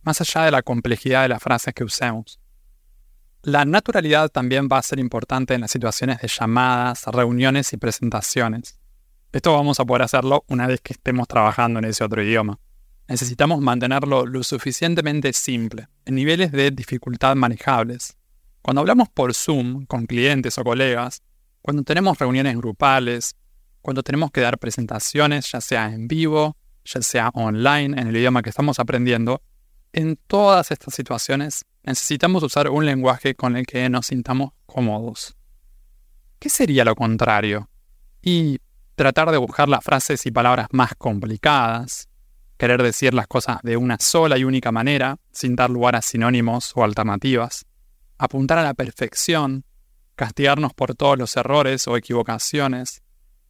más 0.01 0.19
allá 0.19 0.45
de 0.45 0.49
la 0.49 0.63
complejidad 0.63 1.21
de 1.21 1.29
las 1.29 1.43
frases 1.43 1.71
que 1.75 1.83
usemos. 1.83 2.39
La 3.43 3.63
naturalidad 3.63 4.29
también 4.29 4.67
va 4.67 4.79
a 4.79 4.81
ser 4.81 4.97
importante 4.97 5.53
en 5.53 5.61
las 5.61 5.69
situaciones 5.69 6.19
de 6.19 6.29
llamadas, 6.29 7.03
reuniones 7.05 7.71
y 7.73 7.77
presentaciones. 7.77 8.79
Esto 9.31 9.53
vamos 9.53 9.79
a 9.79 9.85
poder 9.85 10.01
hacerlo 10.01 10.45
una 10.47 10.65
vez 10.65 10.81
que 10.81 10.93
estemos 10.93 11.27
trabajando 11.27 11.77
en 11.77 11.85
ese 11.85 12.03
otro 12.03 12.23
idioma. 12.23 12.57
Necesitamos 13.07 13.61
mantenerlo 13.61 14.25
lo 14.25 14.41
suficientemente 14.41 15.31
simple, 15.31 15.89
en 16.05 16.15
niveles 16.15 16.51
de 16.53 16.71
dificultad 16.71 17.35
manejables. 17.35 18.17
Cuando 18.63 18.81
hablamos 18.81 19.09
por 19.09 19.31
Zoom 19.35 19.85
con 19.85 20.07
clientes 20.07 20.57
o 20.57 20.63
colegas, 20.63 21.21
cuando 21.61 21.83
tenemos 21.83 22.17
reuniones 22.17 22.57
grupales, 22.57 23.35
cuando 23.85 24.01
tenemos 24.01 24.31
que 24.31 24.41
dar 24.41 24.57
presentaciones, 24.57 25.51
ya 25.51 25.61
sea 25.61 25.93
en 25.93 26.07
vivo, 26.07 26.57
ya 26.85 27.03
sea 27.03 27.29
online, 27.35 28.01
en 28.01 28.07
el 28.07 28.17
idioma 28.17 28.41
que 28.41 28.49
estamos 28.49 28.79
aprendiendo, 28.79 29.43
en 29.93 30.17
todas 30.25 30.71
estas 30.71 30.95
situaciones 30.95 31.65
necesitamos 31.83 32.41
usar 32.41 32.67
un 32.67 32.87
lenguaje 32.87 33.35
con 33.35 33.55
el 33.55 33.67
que 33.67 33.87
nos 33.87 34.07
sintamos 34.07 34.53
cómodos. 34.65 35.35
¿Qué 36.39 36.49
sería 36.49 36.83
lo 36.83 36.95
contrario? 36.95 37.69
Y 38.23 38.57
tratar 38.95 39.29
de 39.29 39.37
buscar 39.37 39.69
las 39.69 39.83
frases 39.83 40.25
y 40.25 40.31
palabras 40.31 40.65
más 40.71 40.95
complicadas, 40.97 42.09
querer 42.57 42.81
decir 42.81 43.13
las 43.13 43.27
cosas 43.27 43.59
de 43.61 43.77
una 43.77 43.99
sola 43.99 44.39
y 44.39 44.45
única 44.45 44.71
manera, 44.71 45.19
sin 45.31 45.55
dar 45.55 45.69
lugar 45.69 45.95
a 45.95 46.01
sinónimos 46.01 46.71
o 46.75 46.83
alternativas, 46.83 47.67
apuntar 48.17 48.57
a 48.57 48.63
la 48.63 48.73
perfección, 48.73 49.63
castigarnos 50.15 50.73
por 50.73 50.95
todos 50.95 51.19
los 51.19 51.37
errores 51.37 51.87
o 51.87 51.97
equivocaciones, 51.97 53.03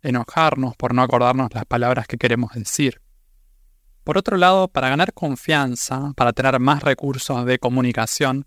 enojarnos 0.05 0.75
por 0.75 0.93
no 0.93 1.01
acordarnos 1.01 1.53
las 1.53 1.65
palabras 1.65 2.07
que 2.07 2.17
queremos 2.17 2.53
decir. 2.53 3.01
Por 4.03 4.17
otro 4.17 4.37
lado, 4.37 4.67
para 4.67 4.89
ganar 4.89 5.13
confianza, 5.13 6.13
para 6.15 6.33
tener 6.33 6.59
más 6.59 6.83
recursos 6.83 7.45
de 7.45 7.59
comunicación, 7.59 8.45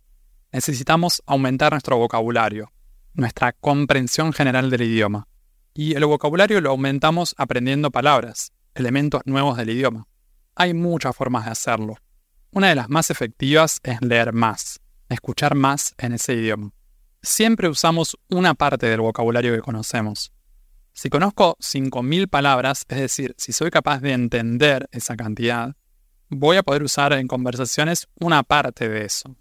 necesitamos 0.52 1.22
aumentar 1.26 1.72
nuestro 1.72 1.96
vocabulario, 1.98 2.72
nuestra 3.14 3.52
comprensión 3.52 4.32
general 4.32 4.70
del 4.70 4.82
idioma. 4.82 5.26
Y 5.74 5.94
el 5.94 6.04
vocabulario 6.06 6.60
lo 6.60 6.70
aumentamos 6.70 7.34
aprendiendo 7.38 7.90
palabras, 7.90 8.52
elementos 8.74 9.22
nuevos 9.24 9.56
del 9.56 9.70
idioma. 9.70 10.06
Hay 10.54 10.74
muchas 10.74 11.14
formas 11.14 11.44
de 11.44 11.50
hacerlo. 11.50 11.96
Una 12.50 12.68
de 12.68 12.74
las 12.76 12.88
más 12.88 13.10
efectivas 13.10 13.80
es 13.82 14.00
leer 14.00 14.32
más, 14.32 14.80
escuchar 15.08 15.54
más 15.54 15.94
en 15.98 16.12
ese 16.12 16.34
idioma 16.34 16.72
siempre 17.22 17.68
usamos 17.68 18.16
una 18.28 18.54
parte 18.54 18.86
del 18.86 19.00
vocabulario 19.00 19.54
que 19.54 19.60
conocemos. 19.60 20.32
Si 20.98 21.10
conozco 21.10 21.56
5.000 21.60 22.26
palabras, 22.26 22.84
es 22.88 22.98
decir, 22.98 23.32
si 23.38 23.52
soy 23.52 23.70
capaz 23.70 24.00
de 24.00 24.10
entender 24.10 24.88
esa 24.90 25.14
cantidad, 25.14 25.76
voy 26.28 26.56
a 26.56 26.64
poder 26.64 26.82
usar 26.82 27.12
en 27.12 27.28
conversaciones 27.28 28.08
una 28.18 28.42
parte 28.42 28.88
de 28.88 29.04
eso. 29.04 29.36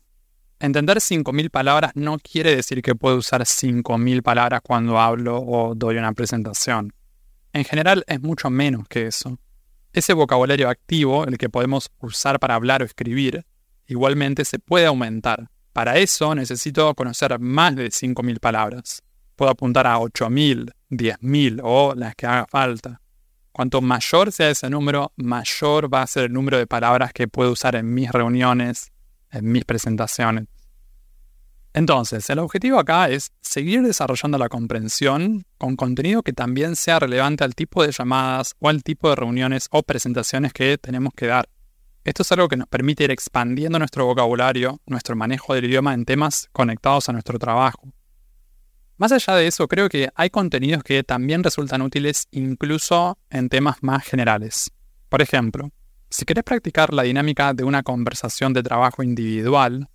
Entender 0.59 0.97
5.000 0.97 1.49
palabras 1.49 1.93
no 1.95 2.19
quiere 2.19 2.55
decir 2.55 2.83
que 2.83 2.93
puedo 2.93 3.17
usar 3.17 3.41
5.000 3.41 4.21
palabras 4.21 4.61
cuando 4.61 4.99
hablo 4.99 5.39
o 5.39 5.73
doy 5.73 5.97
una 5.97 6.13
presentación. 6.13 6.93
En 7.53 7.65
general 7.65 8.03
es 8.05 8.21
mucho 8.21 8.51
menos 8.51 8.87
que 8.87 9.07
eso. 9.07 9.39
Ese 9.93 10.13
vocabulario 10.13 10.69
activo, 10.69 11.25
el 11.25 11.39
que 11.39 11.49
podemos 11.49 11.89
usar 12.01 12.39
para 12.39 12.53
hablar 12.53 12.83
o 12.83 12.85
escribir, 12.85 13.47
igualmente 13.87 14.45
se 14.45 14.59
puede 14.59 14.85
aumentar 14.85 15.49
Para 15.73 15.97
eso 15.97 16.35
necesito 16.35 16.93
conocer 16.93 17.39
más 17.39 17.75
de 17.75 17.87
5.000 17.87 18.39
palabras. 18.39 19.01
Puedo 19.38 19.51
apuntar 19.51 19.88
a 19.88 20.00
8.000, 20.00 20.74
10.000 20.89 21.62
o 21.63 21.94
las 21.96 22.15
que 22.15 22.25
haga 22.25 22.48
falta. 22.50 23.00
Cuanto 23.53 23.82
mayor 23.82 24.32
sea 24.32 24.50
ese 24.50 24.70
número, 24.70 25.13
mayor 25.15 25.94
va 25.94 26.01
a 26.01 26.08
ser 26.08 26.25
el 26.25 26.34
número 26.34 26.58
de 26.58 26.67
palabras 26.67 27.13
que 27.13 27.27
puedo 27.27 27.51
usar 27.51 27.75
en 27.75 27.94
mis 27.94 28.12
reuniones, 28.12 28.91
en 29.32 29.51
mis 29.51 29.63
presentaciones. 29.63 30.48
Entonces, 31.74 32.27
el 32.32 32.39
objetivo 32.39 32.79
acá 32.79 33.10
es 33.10 33.32
seguir 33.39 33.84
desarrollando 33.84 34.39
la 34.39 34.50
comprensión 34.50 35.46
con 35.60 35.75
contenido 35.75 36.24
que 36.24 36.34
también 36.34 36.75
sea 36.75 37.00
relevante 37.00 37.44
al 37.44 37.53
tipo 37.53 37.84
de 37.84 37.91
llamadas 37.91 38.56
o 38.58 38.70
al 38.70 38.82
tipo 38.82 39.08
de 39.10 39.15
reuniones 39.15 39.67
o 39.70 39.84
presentaciones 39.84 40.51
que 40.51 40.79
tenemos 40.79 41.13
que 41.15 41.27
dar. 41.27 41.48
Esto 42.03 42.24
es 42.24 42.32
algo 42.32 42.48
que 42.48 42.58
nos 42.58 42.67
permite 42.67 43.03
ir 43.03 43.12
expandiendo 43.12 43.77
nuestro 43.77 44.08
vocabulario, 44.08 44.82
nuestro 44.88 45.15
manejo 45.15 45.53
del 45.53 45.65
idioma 45.65 45.94
en 45.94 46.06
temas 46.06 46.50
conectados 46.51 47.10
a 47.10 47.13
nuestro 47.13 47.38
trabajo. 47.38 47.91
Más 49.00 49.12
allá 49.12 49.36
de 49.36 49.46
eso, 49.46 49.68
creo 49.68 49.89
que 49.89 50.10
hay 50.16 50.32
contenidos 50.32 50.84
que 50.84 51.04
también 51.04 51.44
resultan 51.44 51.84
útiles 51.84 52.27
incluso 52.32 53.20
en 53.30 53.48
temas 53.48 53.77
más 53.82 54.04
generales. 54.04 54.72
Por 55.08 55.22
ejemplo, 55.22 55.70
si 56.10 56.25
querés 56.25 56.44
practicar 56.44 56.92
la 56.92 57.04
dinámica 57.04 57.54
de 57.54 57.63
una 57.63 57.84
conversación 57.84 58.54
de 58.54 58.63
trabajo 58.63 59.04
individual, 59.04 59.88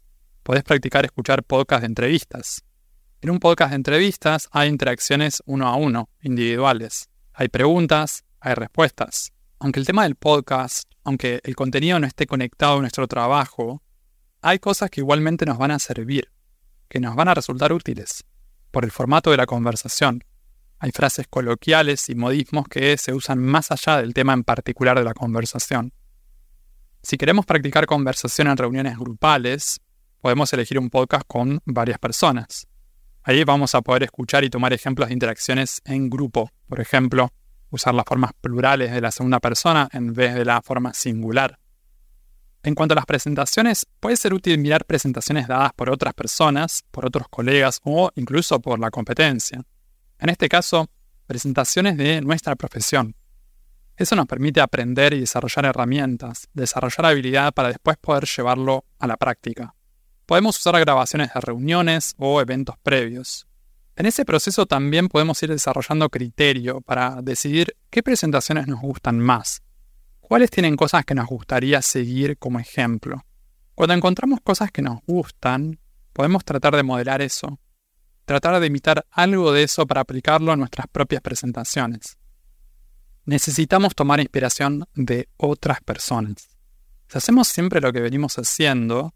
podés 0.45 0.63
practicar 0.63 1.05
escuchar 1.05 1.43
podcasts 1.43 1.81
de 1.81 1.89
entrevistas. 1.89 2.63
En 3.21 3.31
un 3.31 3.41
podcast 3.41 3.71
de 3.71 3.77
entrevistas 3.77 4.49
hay 4.53 4.69
interacciones 4.69 5.43
uno 5.47 5.67
a 5.67 5.75
uno, 5.75 6.09
individuales. 6.23 7.09
Hay 7.33 7.49
preguntas, 7.49 8.23
hay 8.39 8.55
respuestas. 8.55 9.33
Aunque 9.59 9.81
el 9.81 9.87
tema 9.87 10.05
del 10.05 10.15
podcast, 10.15 10.89
aunque 11.03 11.41
el 11.43 11.57
contenido 11.57 11.99
no 11.99 12.07
esté 12.07 12.27
conectado 12.27 12.79
a 12.79 12.81
nuestro 12.81 13.09
trabajo, 13.09 13.83
hay 14.43 14.61
cosas 14.61 14.91
que 14.91 15.01
igualmente 15.01 15.45
nos 15.45 15.59
van 15.59 15.73
a 15.73 15.81
servir, 15.81 16.31
que 16.89 17.01
nos 17.01 17.17
van 17.17 17.27
a 17.27 17.35
resultar 17.35 17.73
útiles 17.73 18.25
por 18.73 18.85
el 18.85 18.91
formato 18.91 19.31
de 19.31 19.37
la 19.37 19.47
conversación. 19.47 20.25
Hay 20.81 20.91
frases 20.91 21.29
coloquiales 21.29 22.09
y 22.09 22.17
modismos 22.17 22.67
que 22.67 22.97
se 22.97 23.13
usan 23.13 23.39
más 23.39 23.71
allá 23.71 23.99
del 23.99 24.15
tema 24.15 24.33
en 24.33 24.43
particular 24.43 24.99
de 24.99 25.05
la 25.05 25.15
conversación. 25.15 25.93
Si 27.03 27.17
queremos 27.17 27.47
practicar 27.47 27.87
conversación 27.87 28.49
en 28.49 28.57
reuniones 28.57 28.99
grupales, 28.99 29.81
podemos 30.21 30.53
elegir 30.53 30.79
un 30.79 30.91
podcast 30.91 31.25
con 31.29 31.61
varias 31.65 32.01
personas. 32.01 32.67
Ahí 33.23 33.45
vamos 33.45 33.77
a 33.77 33.83
poder 33.83 34.03
escuchar 34.03 34.43
y 34.43 34.51
tomar 34.51 34.73
ejemplos 34.73 35.09
de 35.09 35.15
interacciones 35.15 35.81
en 35.85 36.11
grupo. 36.11 36.51
Por 36.69 36.81
ejemplo, 36.81 37.33
usar 37.71 37.95
las 37.95 38.05
formas 38.05 38.33
plurales 38.41 38.91
de 38.91 39.01
la 39.01 39.13
segunda 39.13 39.39
persona 39.39 39.89
en 39.93 40.13
vez 40.13 40.35
de 40.35 40.45
la 40.45 40.63
forma 40.63 40.93
singular. 40.95 41.59
En 42.65 42.77
cuanto 42.77 42.93
a 42.93 42.97
las 42.97 43.07
presentaciones, 43.07 43.87
puede 43.99 44.17
ser 44.17 44.33
útil 44.33 44.57
mirar 44.59 44.85
presentaciones 44.85 45.49
dadas 45.49 45.73
por 45.75 45.91
otras 45.91 46.15
personas, 46.15 46.85
por 46.93 47.05
otros 47.05 47.27
colegas 47.29 47.81
o 47.83 48.11
incluso 48.15 48.61
por 48.61 48.79
la 48.79 48.91
competencia. 48.91 49.63
En 50.19 50.29
este 50.29 50.49
caso, 50.49 50.89
presentaciones 51.27 51.97
de 51.97 52.21
nuestra 52.21 52.55
profesión. 52.55 53.17
Eso 53.97 54.15
nos 54.15 54.27
permite 54.27 54.61
aprender 54.61 55.13
y 55.13 55.21
desarrollar 55.21 55.65
herramientas, 55.65 56.49
desarrollar 56.55 57.07
habilidad 57.07 57.53
para 57.53 57.69
después 57.69 57.97
poder 57.99 58.27
llevarlo 58.27 58.85
a 58.99 59.07
la 59.09 59.17
práctica. 59.17 59.75
Podemos 60.25 60.57
usar 60.59 60.79
grabaciones 60.79 61.35
de 61.35 61.41
reuniones 61.41 62.15
o 62.17 62.41
eventos 62.41 62.77
previos. 62.83 63.47
En 63.97 64.07
ese 64.07 64.25
proceso 64.25 64.67
también 64.67 65.09
podemos 65.09 65.43
ir 65.43 65.51
desarrollando 65.51 66.09
criterio 66.09 66.81
para 66.81 67.21
decidir 67.23 67.77
qué 67.91 68.03
presentaciones 68.03 68.67
nos 68.67 68.81
gustan 68.81 69.19
más, 69.19 69.63
¿Cuáles 70.33 70.51
tienen 70.51 70.77
cosas 70.77 71.05
que 71.05 71.15
nos 71.15 71.27
gustaría 71.27 71.83
seguir 71.83 72.39
como 72.39 72.59
ejemplo? 72.59 73.23
Cuando 73.75 73.93
encontramos 73.93 74.41
cosas 74.43 74.73
que 74.73 74.81
nos 74.81 75.01
gustan, 75.07 75.79
podemos 76.15 76.43
tratar 76.43 76.75
de 76.75 76.83
modelar 76.83 77.21
eso, 77.21 77.61
tratar 78.25 78.59
de 78.59 78.67
imitar 78.67 79.05
algo 79.11 79.53
de 79.53 79.65
eso 79.65 79.87
para 79.87 80.01
aplicarlo 80.01 80.51
a 80.51 80.57
nuestras 80.57 80.87
propias 80.87 81.21
presentaciones. 81.21 82.17
Necesitamos 83.27 83.95
tomar 83.95 84.21
inspiración 84.21 84.89
de 84.95 85.29
otras 85.37 85.83
personas. 85.83 86.49
Si 87.09 87.19
hacemos 87.19 87.49
siempre 87.49 87.83
lo 87.83 87.93
que 87.93 88.01
venimos 88.01 88.37
haciendo, 88.37 89.15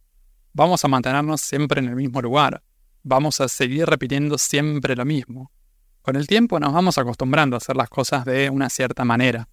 vamos 0.52 0.84
a 0.84 0.88
mantenernos 0.88 1.40
siempre 1.40 1.80
en 1.80 1.88
el 1.88 1.96
mismo 1.96 2.20
lugar, 2.20 2.62
vamos 3.02 3.40
a 3.40 3.48
seguir 3.48 3.86
repitiendo 3.86 4.36
siempre 4.36 4.94
lo 4.94 5.06
mismo. 5.06 5.50
Con 6.02 6.16
el 6.16 6.26
tiempo 6.26 6.60
nos 6.60 6.74
vamos 6.74 6.98
acostumbrando 6.98 7.56
a 7.56 7.60
hacer 7.60 7.74
las 7.74 7.88
cosas 7.88 8.26
de 8.26 8.50
una 8.50 8.68
cierta 8.68 9.06
manera 9.06 9.48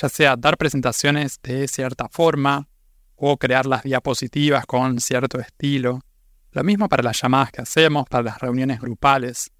ya 0.00 0.08
sea 0.08 0.36
dar 0.36 0.56
presentaciones 0.56 1.40
de 1.42 1.66
cierta 1.66 2.08
forma 2.08 2.68
o 3.16 3.36
crear 3.36 3.66
las 3.66 3.82
diapositivas 3.82 4.64
con 4.64 5.00
cierto 5.00 5.40
estilo. 5.40 6.00
Lo 6.52 6.62
mismo 6.62 6.88
para 6.88 7.02
las 7.02 7.20
llamadas 7.20 7.50
que 7.50 7.62
hacemos, 7.62 8.08
para 8.08 8.22
las 8.22 8.38
reuniones 8.38 8.80
grupales. 8.80 9.50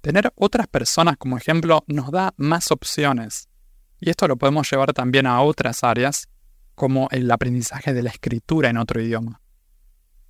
Tener 0.00 0.32
otras 0.34 0.66
personas 0.66 1.16
como 1.18 1.36
ejemplo 1.36 1.84
nos 1.86 2.10
da 2.10 2.32
más 2.38 2.70
opciones. 2.70 3.48
Y 4.00 4.08
esto 4.08 4.26
lo 4.26 4.36
podemos 4.36 4.68
llevar 4.70 4.94
también 4.94 5.26
a 5.26 5.42
otras 5.42 5.84
áreas, 5.84 6.26
como 6.74 7.08
el 7.10 7.30
aprendizaje 7.30 7.92
de 7.92 8.02
la 8.02 8.10
escritura 8.10 8.70
en 8.70 8.78
otro 8.78 9.00
idioma. 9.00 9.40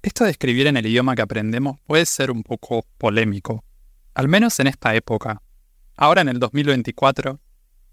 Esto 0.02 0.24
de 0.24 0.32
escribir 0.32 0.66
en 0.66 0.76
el 0.76 0.86
idioma 0.86 1.14
que 1.14 1.22
aprendemos 1.22 1.78
puede 1.86 2.04
ser 2.04 2.32
un 2.32 2.42
poco 2.42 2.84
polémico, 2.98 3.64
al 4.14 4.26
menos 4.26 4.58
en 4.58 4.66
esta 4.66 4.94
época. 4.96 5.40
Ahora 5.96 6.22
en 6.22 6.28
el 6.28 6.40
2024 6.40 7.38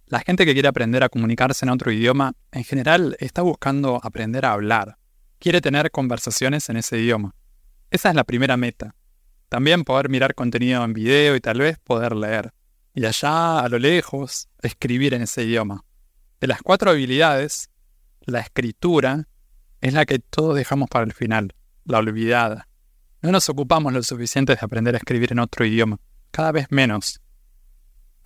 la 0.10 0.20
gente 0.22 0.44
que 0.46 0.54
quiere 0.54 0.68
aprender 0.68 1.04
a 1.04 1.10
comunicarse 1.10 1.66
en 1.66 1.70
otro 1.70 1.92
idioma, 1.92 2.34
en 2.52 2.64
general, 2.64 3.16
está 3.20 3.44
buscando 3.44 4.02
aprender 4.04 4.44
a 4.44 4.54
hablar. 4.54 4.98
Quiere 5.38 5.62
tener 5.62 5.92
conversaciones 5.92 6.68
en 6.70 6.78
ese 6.78 6.98
idioma. 6.98 7.36
Esa 7.92 8.10
es 8.10 8.16
la 8.16 8.24
primera 8.24 8.58
meta. 8.58 8.96
También 9.50 9.84
poder 9.84 10.10
mirar 10.10 10.34
contenido 10.34 10.84
en 10.84 10.94
video 10.94 11.36
y 11.36 11.42
tal 11.42 11.60
vez 11.60 11.78
poder 11.78 12.16
leer. 12.16 12.52
Y 12.96 13.06
allá, 13.06 13.60
a 13.60 13.70
lo 13.70 13.78
lejos, 13.78 14.50
escribir 14.64 15.14
en 15.14 15.22
ese 15.22 15.44
idioma. 15.44 15.86
De 16.42 16.48
las 16.48 16.64
cuatro 16.64 16.90
habilidades, 16.90 17.70
la 18.22 18.40
escritura 18.40 19.28
es 19.80 19.94
la 19.94 20.08
que 20.08 20.18
todos 20.18 20.56
dejamos 20.56 20.90
para 20.90 21.06
el 21.06 21.14
final, 21.14 21.54
la 21.86 22.00
olvidada. 22.00 22.68
No 23.22 23.32
nos 23.32 23.48
ocupamos 23.48 23.94
lo 23.94 24.02
suficiente 24.02 24.56
de 24.56 24.60
aprender 24.60 24.96
a 24.96 24.98
escribir 24.98 25.34
en 25.34 25.40
otro 25.40 25.66
idioma, 25.66 26.00
cada 26.32 26.52
vez 26.52 26.66
menos. 26.72 27.22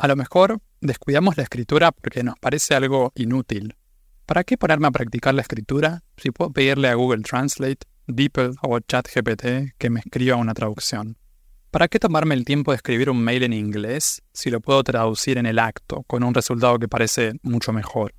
A 0.03 0.07
lo 0.09 0.17
mejor 0.17 0.59
descuidamos 0.81 1.37
la 1.37 1.43
escritura 1.43 1.93
porque 1.93 2.23
nos 2.23 2.37
parece 2.37 2.75
algo 2.75 3.13
inútil. 3.15 3.77
¿Para 4.25 4.43
qué 4.43 4.57
ponerme 4.57 4.87
a 4.87 4.91
practicar 4.91 5.33
la 5.33 5.43
escritura 5.43 6.03
si 6.17 6.29
puedo 6.31 6.51
pedirle 6.51 6.89
a 6.89 6.95
Google 6.95 7.21
Translate, 7.21 7.87
DeepL 8.07 8.49
o 8.63 8.81
ChatGPT 8.81 9.77
que 9.77 9.89
me 9.89 10.01
escriba 10.01 10.35
una 10.35 10.53
traducción? 10.53 11.17
¿Para 11.71 11.87
qué 11.87 11.99
tomarme 11.99 12.35
el 12.35 12.43
tiempo 12.43 12.71
de 12.71 12.75
escribir 12.75 13.09
un 13.09 13.23
mail 13.23 13.43
en 13.43 13.53
inglés 13.53 14.21
si 14.33 14.51
lo 14.51 14.59
puedo 14.59 14.83
traducir 14.83 15.37
en 15.37 15.45
el 15.45 15.57
acto 15.57 16.03
con 16.03 16.23
un 16.23 16.33
resultado 16.33 16.77
que 16.79 16.89
parece 16.89 17.35
mucho 17.41 17.71
mejor? 17.71 18.13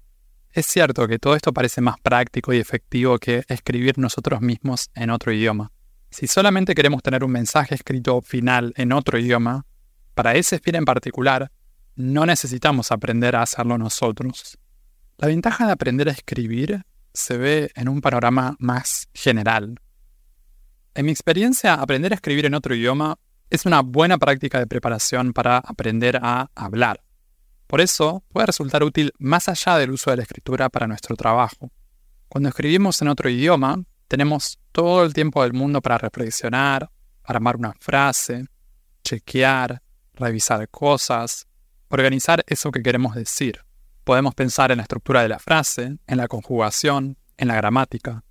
Es 0.53 0.65
cierto 0.65 1.07
que 1.07 1.19
todo 1.19 1.37
esto 1.37 1.53
parece 1.53 1.83
más 1.83 1.97
práctico 2.01 2.55
y 2.55 2.61
efectivo 2.61 3.19
que 3.19 3.45
escribir 3.47 3.99
nosotros 3.99 4.41
mismos 4.41 4.89
en 4.95 5.11
otro 5.11 5.33
idioma. 5.33 5.71
Si 6.11 6.29
solamente 6.29 6.75
queremos 6.75 7.03
tener 7.03 7.25
un 7.25 7.33
mensaje 7.33 7.75
escrito 7.75 8.23
final 8.23 8.73
en 8.79 8.91
otro 8.93 9.19
idioma, 9.19 9.67
para 10.15 10.35
ese 10.35 10.59
fin 10.61 10.77
en 10.77 10.87
particular, 10.87 11.51
no 11.97 12.27
necesitamos 12.27 12.91
aprender 12.93 13.37
a 13.37 13.43
hacerlo 13.43 13.79
nosotros. 13.79 14.59
La 15.17 15.29
ventaja 15.29 15.67
de 15.67 15.73
aprender 15.73 16.09
a 16.09 16.13
escribir 16.13 16.83
se 17.13 17.37
ve 17.37 17.71
en 17.77 17.89
un 17.89 18.01
panorama 18.01 18.57
más 18.59 19.09
general. 19.15 19.79
En 20.95 21.07
mi 21.07 21.13
experiencia, 21.13 21.75
aprender 21.75 22.13
a 22.13 22.17
escribir 22.17 22.47
en 22.47 22.55
otro 22.55 22.75
idioma 22.75 23.17
es 23.51 23.67
una 23.67 23.83
buena 23.83 24.19
práctica 24.19 24.59
de 24.59 24.67
preparación 24.67 25.33
para 25.33 25.59
aprender 25.59 26.19
a 26.21 26.51
hablar. 26.55 27.03
Por 27.67 27.81
eso, 27.81 28.25
puede 28.33 28.47
resultar 28.47 28.83
útil 28.83 29.13
más 29.19 29.49
allá 29.49 29.79
del 29.79 29.91
uso 29.91 30.11
de 30.11 30.19
la 30.19 30.23
escritura 30.23 30.69
para 30.69 30.87
nuestro 30.87 31.17
trabajo. 31.17 31.71
Cuando 32.29 32.49
escribimos 32.49 33.01
en 33.01 33.09
otro 33.09 33.29
idioma, 33.29 33.83
tenemos 34.09 34.59
todo 34.73 35.05
el 35.05 35.15
tiempo 35.15 35.43
del 35.43 35.53
mundo 35.53 35.81
para 35.81 35.99
reflexionar, 35.99 36.91
armar 37.23 37.57
una 37.57 37.73
frase, 37.79 38.45
chequear, 39.05 39.81
revisar 40.15 40.69
cosas, 40.69 41.47
organizar 42.01 42.45
eso 42.47 42.71
que 42.71 42.83
queremos 42.83 43.15
decir. 43.15 43.61
Podemos 44.05 44.35
pensar 44.35 44.71
en 44.71 44.79
la 44.79 44.83
estructura 44.83 45.23
de 45.23 45.29
la 45.29 45.39
frase, 45.39 45.99
en 46.07 46.17
la 46.17 46.29
conjugación, 46.29 47.17
en 47.37 47.49
la 47.49 47.57
gramática. 47.57 48.23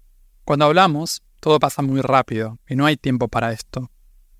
Cuando 0.45 0.65
hablamos, 0.65 1.23
todo 1.39 1.59
pasa 1.59 1.81
muy 1.81 2.01
rápido 2.01 2.59
y 2.67 2.75
no 2.75 2.85
hay 2.85 2.97
tiempo 2.97 3.27
para 3.27 3.51
esto. 3.51 3.89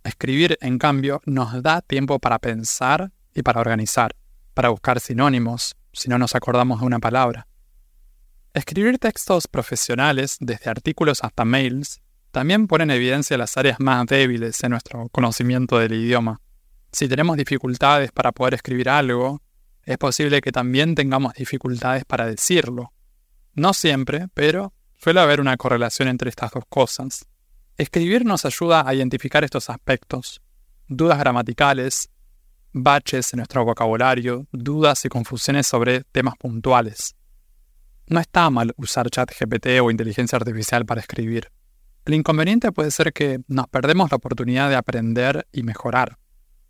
Escribir, 0.03 0.57
en 0.61 0.77
cambio, 0.77 1.21
nos 1.25 1.63
da 1.63 1.81
tiempo 1.81 2.19
para 2.19 2.39
pensar 2.39 3.11
y 3.33 3.41
para 3.41 3.61
organizar, 3.61 4.15
para 4.53 4.69
buscar 4.69 4.99
sinónimos, 4.99 5.75
si 5.93 6.09
no 6.09 6.17
nos 6.17 6.35
acordamos 6.35 6.81
de 6.81 6.85
una 6.85 6.99
palabra. 6.99 7.47
Escribir 8.53 8.99
textos 8.99 9.47
profesionales, 9.47 10.37
desde 10.39 10.69
artículos 10.69 11.23
hasta 11.23 11.45
mails, 11.45 12.01
también 12.31 12.67
pone 12.67 12.83
en 12.83 12.91
evidencia 12.91 13.37
las 13.37 13.57
áreas 13.57 13.79
más 13.79 14.05
débiles 14.05 14.63
en 14.63 14.71
nuestro 14.71 15.07
conocimiento 15.09 15.79
del 15.79 15.93
idioma. 15.93 16.41
Si 16.93 17.07
tenemos 17.07 17.37
dificultades 17.37 18.11
para 18.11 18.31
poder 18.31 18.53
escribir 18.53 18.87
algo, 18.87 19.41
es 19.81 19.97
posible 19.97 20.41
que 20.41 20.51
también 20.51 20.93
tengamos 20.93 21.33
dificultades 21.33 22.05
para 22.05 22.27
decirlo. 22.27 22.93
No 23.55 23.73
siempre, 23.73 24.27
pero 24.35 24.73
suele 24.99 25.19
haber 25.19 25.41
una 25.41 25.57
correlación 25.57 26.07
entre 26.07 26.29
estas 26.29 26.51
dos 26.51 26.65
cosas. 26.69 27.25
Escribir 27.79 28.25
nos 28.25 28.45
ayuda 28.45 28.87
a 28.87 28.93
identificar 28.93 29.43
estos 29.43 29.71
aspectos, 29.71 30.39
dudas 30.87 31.17
gramaticales, 31.17 32.09
baches 32.73 33.33
en 33.33 33.37
nuestro 33.37 33.65
vocabulario, 33.65 34.45
dudas 34.51 35.03
y 35.05 35.09
confusiones 35.09 35.65
sobre 35.65 36.03
temas 36.03 36.35
puntuales. 36.37 37.15
No 38.05 38.19
está 38.19 38.51
mal 38.51 38.71
usar 38.77 39.09
ChatGPT 39.09 39.79
o 39.81 39.89
inteligencia 39.89 40.35
artificial 40.35 40.85
para 40.85 41.01
escribir. 41.01 41.49
El 42.05 42.13
inconveniente 42.13 42.71
puede 42.71 42.91
ser 42.91 43.13
que 43.13 43.39
nos 43.47 43.67
perdemos 43.67 44.11
la 44.11 44.17
oportunidad 44.17 44.69
de 44.69 44.75
aprender 44.75 45.47
y 45.51 45.63
mejorar. 45.63 46.19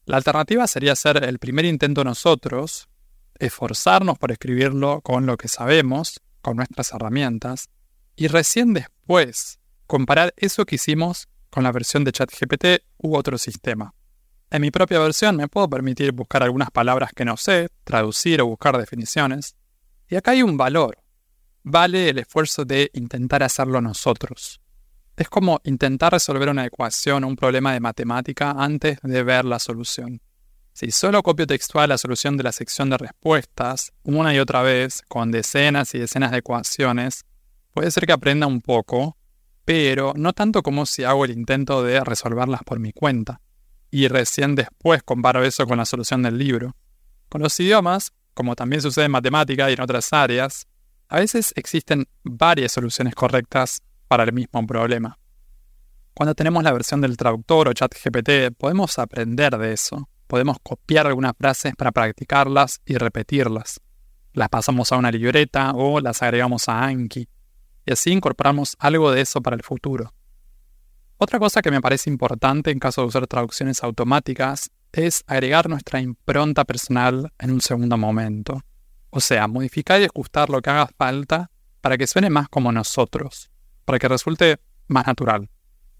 La 0.06 0.18
alternativa 0.18 0.68
sería 0.68 0.94
hacer 0.94 1.24
el 1.24 1.40
primer 1.40 1.66
intento 1.66 2.04
nosotros, 2.04 2.90
esforzarnos 3.40 4.18
por 4.18 4.32
escribirlo 4.32 5.02
con 5.02 5.26
lo 5.26 5.38
que 5.38 5.48
sabemos, 5.48 6.20
con 6.42 6.58
nuestras 6.58 6.92
herramientas, 6.92 7.70
y 8.16 8.28
recién 8.28 8.74
después 8.74 9.60
comparar 9.88 10.34
eso 10.38 10.66
que 10.66 10.76
hicimos 10.76 11.30
con 11.50 11.64
la 11.64 11.72
versión 11.72 12.04
de 12.04 12.12
ChatGPT 12.12 12.66
u 12.98 13.16
otro 13.16 13.38
sistema. 13.38 13.94
En 14.50 14.62
mi 14.62 14.72
propia 14.72 15.00
versión 15.00 15.38
me 15.38 15.48
puedo 15.48 15.70
permitir 15.70 16.12
buscar 16.12 16.44
algunas 16.44 16.70
palabras 16.70 17.12
que 17.16 17.26
no 17.26 17.38
sé, 17.38 17.70
traducir 17.84 18.42
o 18.42 18.48
buscar 18.48 18.78
definiciones. 18.78 19.56
Y 20.10 20.16
acá 20.16 20.32
hay 20.32 20.44
un 20.44 20.58
valor. 20.58 21.00
Vale 21.64 22.10
el 22.10 22.20
esfuerzo 22.20 22.66
de 22.66 22.92
intentar 22.94 23.42
hacerlo 23.42 23.82
nosotros. 23.82 24.63
Es 25.16 25.30
como 25.30 25.60
intentar 25.64 26.12
resolver 26.12 26.50
una 26.50 26.66
ecuación 26.66 27.24
o 27.24 27.28
un 27.28 27.36
problema 27.36 27.74
de 27.74 27.80
matemática 27.80 28.52
antes 28.52 28.98
de 29.04 29.24
ver 29.24 29.46
la 29.46 29.60
solución. 29.60 30.22
Si 30.74 30.90
solo 30.90 31.22
copio 31.22 31.46
textual 31.46 31.90
la 31.90 32.00
solución 32.00 32.36
de 32.36 32.44
la 32.44 32.52
sección 32.52 32.90
de 32.90 32.98
respuestas 32.98 33.94
una 34.02 34.34
y 34.34 34.40
otra 34.40 34.64
vez 34.64 35.04
con 35.08 35.30
decenas 35.32 35.94
y 35.94 36.00
decenas 36.00 36.32
de 36.32 36.40
ecuaciones, 36.40 37.26
puede 37.72 37.92
ser 37.92 38.08
que 38.08 38.14
aprenda 38.14 38.48
un 38.48 38.60
poco, 38.60 39.16
pero 39.66 40.14
no 40.16 40.34
tanto 40.34 40.64
como 40.64 40.88
si 40.88 41.04
hago 41.04 41.26
el 41.26 41.32
intento 41.32 41.84
de 41.84 42.04
resolverlas 42.04 42.64
por 42.64 42.80
mi 42.80 42.92
cuenta 42.92 43.40
y 43.92 44.08
recién 44.08 44.56
después 44.56 45.04
comparo 45.04 45.44
eso 45.44 45.68
con 45.68 45.78
la 45.78 45.86
solución 45.86 46.24
del 46.24 46.40
libro. 46.40 46.76
Con 47.30 47.44
los 47.44 47.60
idiomas, 47.60 48.12
como 48.34 48.56
también 48.56 48.82
sucede 48.82 49.06
en 49.06 49.12
matemática 49.12 49.70
y 49.70 49.76
en 49.76 49.82
otras 49.82 50.12
áreas, 50.12 50.66
a 51.08 51.20
veces 51.20 51.54
existen 51.56 52.08
varias 52.24 52.72
soluciones 52.72 53.14
correctas 53.14 53.84
para 54.14 54.26
el 54.26 54.34
mismo 54.34 54.68
problema. 54.68 55.18
Cuando 56.14 56.36
tenemos 56.36 56.64
la 56.64 56.72
versión 56.72 57.02
del 57.02 57.18
traductor 57.18 57.68
o 57.68 57.74
chat 57.74 57.92
GPT, 57.96 58.56
podemos 58.56 59.00
aprender 59.00 59.58
de 59.58 59.74
eso. 59.74 60.08
Podemos 60.28 60.58
copiar 60.62 61.08
algunas 61.08 61.34
frases 61.36 61.74
para 61.76 61.92
practicarlas 61.92 62.80
y 62.86 62.96
repetirlas. 62.98 63.82
Las 64.34 64.50
pasamos 64.50 64.92
a 64.92 64.98
una 64.98 65.10
libreta 65.10 65.72
o 65.72 66.00
las 66.00 66.22
agregamos 66.22 66.70
a 66.70 66.84
Anki. 66.84 67.28
Y 67.88 67.92
así 67.92 68.12
incorporamos 68.12 68.76
algo 68.78 69.12
de 69.12 69.22
eso 69.22 69.42
para 69.42 69.56
el 69.56 69.64
futuro. 69.64 70.14
Otra 71.18 71.40
cosa 71.40 71.64
que 71.64 71.72
me 71.72 71.82
parece 71.82 72.12
importante 72.12 72.70
en 72.70 72.78
caso 72.78 73.02
de 73.02 73.08
usar 73.08 73.26
traducciones 73.26 73.84
automáticas 73.84 74.70
es 74.92 75.24
agregar 75.26 75.68
nuestra 75.70 76.02
impronta 76.02 76.66
personal 76.66 77.34
en 77.40 77.50
un 77.50 77.62
segundo 77.62 77.98
momento. 77.98 78.62
O 79.10 79.20
sea, 79.20 79.48
modificar 79.48 80.00
y 80.02 80.06
ajustar 80.06 80.52
lo 80.52 80.62
que 80.62 80.70
haga 80.70 80.88
falta 80.96 81.50
para 81.82 81.98
que 81.98 82.06
suene 82.06 82.30
más 82.30 82.48
como 82.48 82.72
nosotros, 82.72 83.50
para 83.86 84.00
que 84.00 84.08
resulte 84.08 84.60
más 84.88 85.08
natural. 85.08 85.50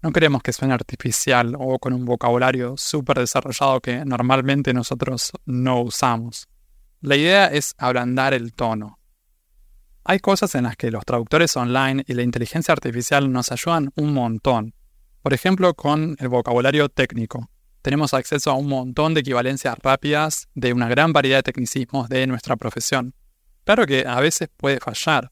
No 0.02 0.12
queremos 0.12 0.42
que 0.42 0.52
suene 0.52 0.74
artificial 0.74 1.56
o 1.58 1.78
con 1.78 1.94
un 1.94 2.04
vocabulario 2.04 2.74
súper 2.76 3.18
desarrollado 3.18 3.80
que 3.80 4.04
normalmente 4.04 4.74
nosotros 4.74 5.32
no 5.46 5.80
usamos. 5.80 6.46
La 7.00 7.16
idea 7.16 7.46
es 7.46 7.74
ablandar 7.78 8.34
el 8.34 8.52
tono. 8.52 8.98
Hay 10.04 10.18
cosas 10.18 10.54
en 10.54 10.64
las 10.64 10.76
que 10.76 10.90
los 10.90 11.06
traductores 11.06 11.56
online 11.56 12.04
y 12.06 12.12
la 12.12 12.22
inteligencia 12.22 12.72
artificial 12.72 13.32
nos 13.32 13.50
ayudan 13.50 13.90
un 13.96 14.12
montón. 14.12 14.74
Por 15.22 15.32
ejemplo, 15.32 15.72
con 15.72 16.16
el 16.18 16.28
vocabulario 16.28 16.90
técnico. 16.90 17.48
Tenemos 17.80 18.12
acceso 18.12 18.50
a 18.50 18.54
un 18.54 18.68
montón 18.68 19.14
de 19.14 19.20
equivalencias 19.20 19.76
rápidas 19.82 20.48
de 20.54 20.74
una 20.74 20.88
gran 20.88 21.14
variedad 21.14 21.38
de 21.38 21.44
tecnicismos 21.44 22.10
de 22.10 22.26
nuestra 22.26 22.56
profesión. 22.56 23.14
Claro 23.64 23.86
que 23.86 24.06
a 24.06 24.20
veces 24.20 24.50
puede 24.54 24.80
fallar. 24.80 25.30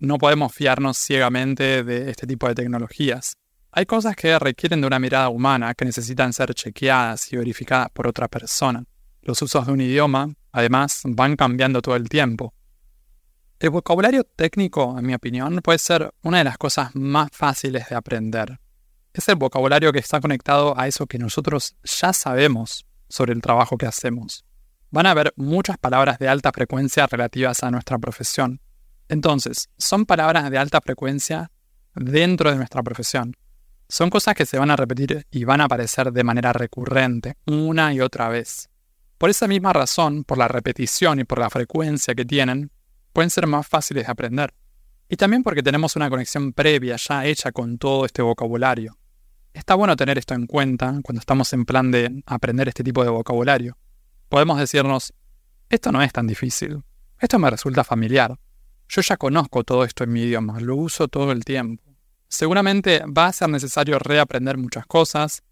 No 0.00 0.18
podemos 0.18 0.52
fiarnos 0.52 0.98
ciegamente 0.98 1.84
de 1.84 2.10
este 2.10 2.26
tipo 2.26 2.48
de 2.48 2.54
tecnologías. 2.54 3.34
Hay 3.70 3.86
cosas 3.86 4.16
que 4.16 4.36
requieren 4.38 4.80
de 4.80 4.88
una 4.88 4.98
mirada 4.98 5.28
humana, 5.28 5.74
que 5.74 5.84
necesitan 5.84 6.32
ser 6.32 6.52
chequeadas 6.54 7.32
y 7.32 7.36
verificadas 7.36 7.90
por 7.92 8.08
otra 8.08 8.26
persona. 8.26 8.82
Los 9.22 9.40
usos 9.42 9.66
de 9.66 9.72
un 9.72 9.80
idioma, 9.80 10.34
además, 10.50 11.02
van 11.04 11.36
cambiando 11.36 11.80
todo 11.80 11.94
el 11.94 12.08
tiempo. 12.08 12.52
El 13.60 13.70
vocabulario 13.70 14.24
técnico, 14.24 14.98
en 14.98 15.06
mi 15.06 15.14
opinión, 15.14 15.60
puede 15.62 15.78
ser 15.78 16.12
una 16.22 16.38
de 16.38 16.44
las 16.44 16.58
cosas 16.58 16.90
más 16.94 17.28
fáciles 17.32 17.88
de 17.88 17.94
aprender 17.94 18.58
es 19.12 19.28
el 19.28 19.36
vocabulario 19.36 19.92
que 19.92 19.98
está 19.98 20.20
conectado 20.20 20.78
a 20.78 20.86
eso 20.86 21.06
que 21.06 21.18
nosotros 21.18 21.76
ya 21.82 22.12
sabemos 22.12 22.86
sobre 23.08 23.32
el 23.32 23.42
trabajo 23.42 23.76
que 23.76 23.86
hacemos. 23.86 24.44
Van 24.90 25.06
a 25.06 25.12
haber 25.12 25.32
muchas 25.36 25.78
palabras 25.78 26.18
de 26.18 26.28
alta 26.28 26.52
frecuencia 26.52 27.06
relativas 27.06 27.62
a 27.62 27.70
nuestra 27.70 27.98
profesión. 27.98 28.60
Entonces, 29.10 29.68
son 29.76 30.06
palabras 30.06 30.48
de 30.52 30.56
alta 30.56 30.80
frecuencia 30.80 31.50
dentro 31.96 32.48
de 32.48 32.56
nuestra 32.56 32.80
profesión. 32.84 33.36
Son 33.88 34.08
cosas 34.08 34.36
que 34.36 34.46
se 34.46 34.56
van 34.56 34.70
a 34.70 34.76
repetir 34.76 35.26
y 35.32 35.42
van 35.42 35.60
a 35.60 35.64
aparecer 35.64 36.12
de 36.12 36.22
manera 36.22 36.52
recurrente, 36.52 37.34
una 37.44 37.92
y 37.92 38.00
otra 38.00 38.28
vez. 38.28 38.68
Por 39.18 39.28
esa 39.28 39.48
misma 39.48 39.72
razón, 39.72 40.22
por 40.22 40.38
la 40.38 40.46
repetición 40.46 41.18
y 41.18 41.24
por 41.24 41.40
la 41.40 41.50
frecuencia 41.50 42.14
que 42.14 42.24
tienen, 42.24 42.70
pueden 43.12 43.30
ser 43.30 43.48
más 43.48 43.66
fáciles 43.66 44.06
de 44.06 44.12
aprender. 44.12 44.54
Y 45.08 45.16
también 45.16 45.42
porque 45.42 45.64
tenemos 45.64 45.96
una 45.96 46.08
conexión 46.08 46.52
previa 46.52 46.94
ya 46.94 47.26
hecha 47.26 47.50
con 47.50 47.78
todo 47.78 48.06
este 48.06 48.22
vocabulario. 48.22 48.96
Está 49.52 49.74
bueno 49.74 49.96
tener 49.96 50.18
esto 50.18 50.34
en 50.34 50.46
cuenta 50.46 51.00
cuando 51.02 51.18
estamos 51.18 51.52
en 51.52 51.64
plan 51.64 51.90
de 51.90 52.22
aprender 52.26 52.68
este 52.68 52.84
tipo 52.84 53.02
de 53.02 53.10
vocabulario. 53.10 53.76
Podemos 54.28 54.60
decirnos, 54.60 55.12
esto 55.68 55.90
no 55.90 56.00
es 56.00 56.12
tan 56.12 56.28
difícil, 56.28 56.84
esto 57.18 57.40
me 57.40 57.50
resulta 57.50 57.82
familiar. 57.82 58.38
Yo 58.90 59.02
ya 59.02 59.16
conozco 59.16 59.62
todo 59.62 59.84
esto 59.84 60.02
en 60.02 60.12
mi 60.12 60.22
idioma, 60.22 60.58
lo 60.58 60.74
uso 60.74 61.06
todo 61.06 61.30
el 61.30 61.44
tiempo. 61.44 61.84
Seguramente 62.26 63.04
va 63.06 63.26
a 63.26 63.32
ser 63.32 63.48
necesario 63.48 64.00
reaprender 64.00 64.58
muchas 64.58 64.84
cosas, 64.84 65.44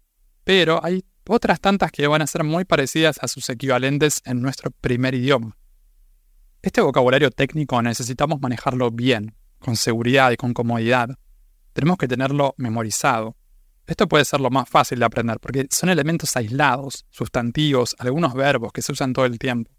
pero 0.43 0.83
hay 0.83 1.05
otras 1.25 1.61
tantas 1.61 1.89
que 1.93 2.05
van 2.05 2.21
a 2.21 2.27
ser 2.27 2.43
muy 2.43 2.65
parecidas 2.65 3.17
a 3.21 3.29
sus 3.29 3.49
equivalentes 3.49 4.21
en 4.25 4.41
nuestro 4.41 4.71
primer 4.71 5.15
idioma. 5.15 5.55
Este 6.61 6.81
vocabulario 6.81 7.31
técnico 7.31 7.81
necesitamos 7.81 8.41
manejarlo 8.41 8.91
bien, 8.91 9.33
con 9.59 9.77
seguridad 9.77 10.31
y 10.31 10.35
con 10.35 10.53
comodidad. 10.53 11.17
Tenemos 11.71 11.97
que 11.97 12.09
tenerlo 12.09 12.55
memorizado, 12.57 13.37
esto 13.89 14.07
puede 14.07 14.23
ser 14.23 14.39
lo 14.39 14.51
más 14.51 14.69
fácil 14.69 14.99
de 14.99 15.05
aprender 15.05 15.39
porque 15.39 15.65
son 15.71 15.89
elementos 15.89 16.35
aislados, 16.35 17.05
sustantivos, 17.09 17.95
algunos 17.97 18.35
verbos 18.35 18.71
que 18.71 18.83
se 18.83 18.91
usan 18.91 19.13
todo 19.13 19.25
el 19.25 19.39
tiempo. 19.39 19.71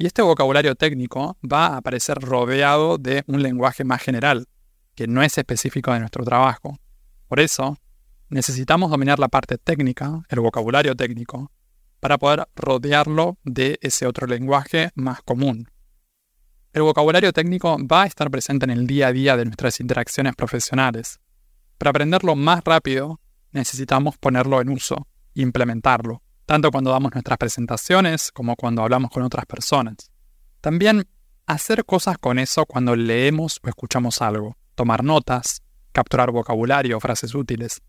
Y 0.00 0.06
este 0.06 0.22
vocabulario 0.22 0.76
técnico 0.76 1.36
va 1.44 1.66
a 1.66 1.76
aparecer 1.76 2.16
rodeado 2.16 2.96
de 2.96 3.22
un 3.26 3.42
lenguaje 3.42 3.84
más 3.84 4.00
general, 4.00 4.46
que 4.94 5.06
no 5.06 5.22
es 5.22 5.36
específico 5.36 5.92
de 5.92 6.00
nuestro 6.00 6.24
trabajo. 6.24 6.78
Por 7.28 7.38
eso, 7.38 7.76
necesitamos 8.30 8.90
dominar 8.90 9.18
la 9.18 9.28
parte 9.28 9.58
técnica, 9.58 10.22
el 10.30 10.40
vocabulario 10.40 10.96
técnico, 10.96 11.52
para 12.00 12.16
poder 12.16 12.48
rodearlo 12.56 13.36
de 13.44 13.78
ese 13.82 14.06
otro 14.06 14.26
lenguaje 14.26 14.88
más 14.94 15.20
común. 15.20 15.68
El 16.72 16.80
vocabulario 16.80 17.34
técnico 17.34 17.76
va 17.86 18.04
a 18.04 18.06
estar 18.06 18.30
presente 18.30 18.64
en 18.64 18.70
el 18.70 18.86
día 18.86 19.08
a 19.08 19.12
día 19.12 19.36
de 19.36 19.44
nuestras 19.44 19.80
interacciones 19.80 20.34
profesionales. 20.34 21.20
Para 21.76 21.90
aprenderlo 21.90 22.36
más 22.36 22.62
rápido, 22.64 23.20
necesitamos 23.52 24.16
ponerlo 24.16 24.62
en 24.62 24.70
uso, 24.70 25.06
implementarlo, 25.34 26.22
tanto 26.50 26.72
cuando 26.72 26.90
damos 26.90 27.12
nuestras 27.14 27.38
presentaciones 27.38 28.32
como 28.32 28.56
cuando 28.56 28.82
hablamos 28.82 29.12
con 29.12 29.22
otras 29.22 29.46
personas. 29.46 30.10
También 30.60 31.06
hacer 31.46 31.84
cosas 31.84 32.18
con 32.18 32.40
eso 32.40 32.66
cuando 32.66 32.96
leemos 32.96 33.60
o 33.62 33.68
escuchamos 33.68 34.20
algo, 34.20 34.56
tomar 34.74 35.04
notas, 35.04 35.62
capturar 35.92 36.32
vocabulario 36.32 36.96
o 36.96 37.00
frases 37.00 37.36
útiles. 37.36 37.80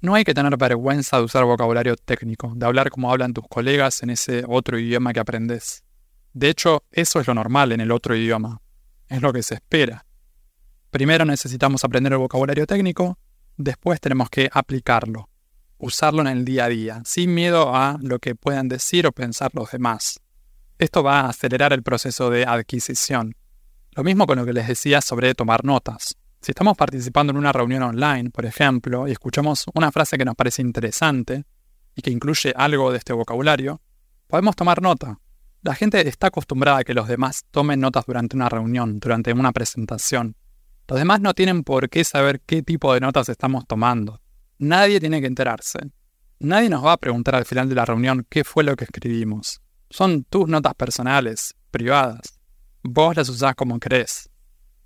No 0.00 0.14
hay 0.14 0.24
que 0.24 0.32
tener 0.32 0.56
vergüenza 0.56 1.18
de 1.18 1.24
usar 1.24 1.44
vocabulario 1.44 1.96
técnico, 1.96 2.54
de 2.56 2.64
hablar 2.64 2.88
como 2.88 3.12
hablan 3.12 3.34
tus 3.34 3.44
colegas 3.46 4.02
en 4.02 4.08
ese 4.08 4.42
otro 4.48 4.78
idioma 4.78 5.12
que 5.12 5.20
aprendes. 5.20 5.84
De 6.32 6.48
hecho, 6.48 6.84
eso 6.90 7.20
es 7.20 7.26
lo 7.26 7.34
normal 7.34 7.72
en 7.72 7.82
el 7.82 7.92
otro 7.92 8.16
idioma. 8.16 8.62
Es 9.08 9.20
lo 9.20 9.34
que 9.34 9.42
se 9.42 9.56
espera. 9.56 10.06
Primero 10.90 11.26
necesitamos 11.26 11.84
aprender 11.84 12.14
el 12.14 12.20
vocabulario 12.20 12.66
técnico 12.66 13.18
después 13.58 14.00
tenemos 14.00 14.30
que 14.30 14.48
aplicarlo, 14.50 15.27
usarlo 15.78 16.20
en 16.20 16.28
el 16.28 16.44
día 16.44 16.66
a 16.66 16.68
día, 16.68 17.02
sin 17.04 17.34
miedo 17.34 17.74
a 17.74 17.98
lo 18.00 18.18
que 18.18 18.34
puedan 18.34 18.68
decir 18.68 19.06
o 19.06 19.12
pensar 19.12 19.50
los 19.54 19.70
demás. 19.70 20.20
Esto 20.78 21.02
va 21.02 21.20
a 21.20 21.28
acelerar 21.28 21.72
el 21.72 21.82
proceso 21.82 22.30
de 22.30 22.44
adquisición. 22.44 23.34
Lo 23.92 24.04
mismo 24.04 24.26
con 24.26 24.38
lo 24.38 24.44
que 24.44 24.52
les 24.52 24.68
decía 24.68 25.00
sobre 25.00 25.34
tomar 25.34 25.64
notas. 25.64 26.16
Si 26.40 26.52
estamos 26.52 26.76
participando 26.76 27.32
en 27.32 27.36
una 27.36 27.52
reunión 27.52 27.82
online, 27.82 28.30
por 28.30 28.46
ejemplo, 28.46 29.08
y 29.08 29.12
escuchamos 29.12 29.64
una 29.74 29.90
frase 29.90 30.16
que 30.16 30.24
nos 30.24 30.36
parece 30.36 30.62
interesante 30.62 31.44
y 31.96 32.02
que 32.02 32.10
incluye 32.10 32.52
algo 32.56 32.92
de 32.92 32.98
este 32.98 33.12
vocabulario, 33.12 33.80
podemos 34.28 34.54
tomar 34.54 34.80
nota. 34.80 35.18
La 35.62 35.74
gente 35.74 36.06
está 36.06 36.28
acostumbrada 36.28 36.78
a 36.78 36.84
que 36.84 36.94
los 36.94 37.08
demás 37.08 37.44
tomen 37.50 37.80
notas 37.80 38.06
durante 38.06 38.36
una 38.36 38.48
reunión, 38.48 39.00
durante 39.00 39.32
una 39.32 39.50
presentación. 39.50 40.36
Los 40.86 41.00
demás 41.00 41.20
no 41.20 41.34
tienen 41.34 41.64
por 41.64 41.90
qué 41.90 42.04
saber 42.04 42.40
qué 42.46 42.62
tipo 42.62 42.94
de 42.94 43.00
notas 43.00 43.28
estamos 43.28 43.66
tomando. 43.66 44.20
Nadie 44.58 44.98
tiene 44.98 45.20
que 45.20 45.26
enterarse. 45.26 45.78
Nadie 46.40 46.68
nos 46.68 46.84
va 46.84 46.92
a 46.92 46.96
preguntar 46.96 47.34
al 47.36 47.44
final 47.44 47.68
de 47.68 47.74
la 47.74 47.84
reunión 47.84 48.26
qué 48.28 48.44
fue 48.44 48.64
lo 48.64 48.74
que 48.76 48.84
escribimos. 48.84 49.60
Son 49.90 50.24
tus 50.24 50.48
notas 50.48 50.74
personales, 50.74 51.54
privadas. 51.70 52.38
Vos 52.82 53.16
las 53.16 53.28
usás 53.28 53.54
como 53.54 53.78
querés. 53.78 54.28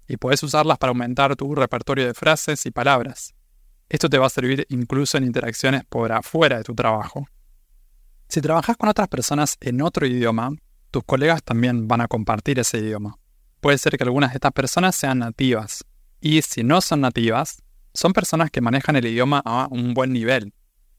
Y 0.06 0.16
podés 0.16 0.42
usarlas 0.42 0.78
para 0.78 0.90
aumentar 0.90 1.34
tu 1.36 1.54
repertorio 1.54 2.06
de 2.06 2.14
frases 2.14 2.66
y 2.66 2.70
palabras. 2.70 3.34
Esto 3.88 4.08
te 4.08 4.18
va 4.18 4.26
a 4.26 4.30
servir 4.30 4.66
incluso 4.68 5.16
en 5.18 5.24
interacciones 5.24 5.84
por 5.84 6.12
afuera 6.12 6.58
de 6.58 6.64
tu 6.64 6.74
trabajo. 6.74 7.26
Si 8.28 8.40
trabajas 8.40 8.76
con 8.76 8.88
otras 8.88 9.08
personas 9.08 9.56
en 9.60 9.82
otro 9.82 10.06
idioma, 10.06 10.50
tus 10.90 11.04
colegas 11.04 11.42
también 11.42 11.88
van 11.88 12.00
a 12.00 12.08
compartir 12.08 12.58
ese 12.58 12.78
idioma. 12.78 13.18
Puede 13.60 13.78
ser 13.78 13.96
que 13.96 14.04
algunas 14.04 14.30
de 14.30 14.36
estas 14.36 14.52
personas 14.52 14.96
sean 14.96 15.18
nativas. 15.18 15.84
Y 16.20 16.40
si 16.42 16.62
no 16.62 16.80
son 16.80 17.02
nativas, 17.02 17.62
son 17.94 18.12
personas 18.12 18.50
que 18.50 18.60
manejan 18.60 18.96
el 18.96 19.06
idioma 19.06 19.42
a 19.44 19.68
un 19.70 19.94
buen 19.94 20.12
nivel. 20.12 20.52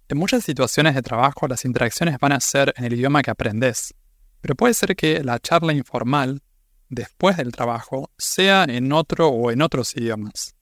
En 0.10 0.18
muchas 0.18 0.44
situaciones 0.44 0.96
de 0.96 1.02
trabajo 1.02 1.48
las 1.48 1.66
interacciones 1.66 2.18
van 2.20 2.34
a 2.34 2.40
ser 2.40 2.74
en 2.78 2.86
el 2.86 2.94
idioma 2.94 3.22
que 3.22 3.32
aprendes. 3.32 3.94
Pero 4.42 4.56
puede 4.56 4.74
ser 4.74 4.96
que 4.96 5.24
la 5.24 5.40
charla 5.40 5.74
informal, 5.74 6.42
después 6.90 7.38
del 7.38 7.52
trabajo, 7.52 8.12
sea 8.18 8.66
en 8.66 8.92
otro 8.92 9.30
o 9.30 9.52
en 9.52 9.62
otros 9.62 9.96
idiomas. 9.96 10.56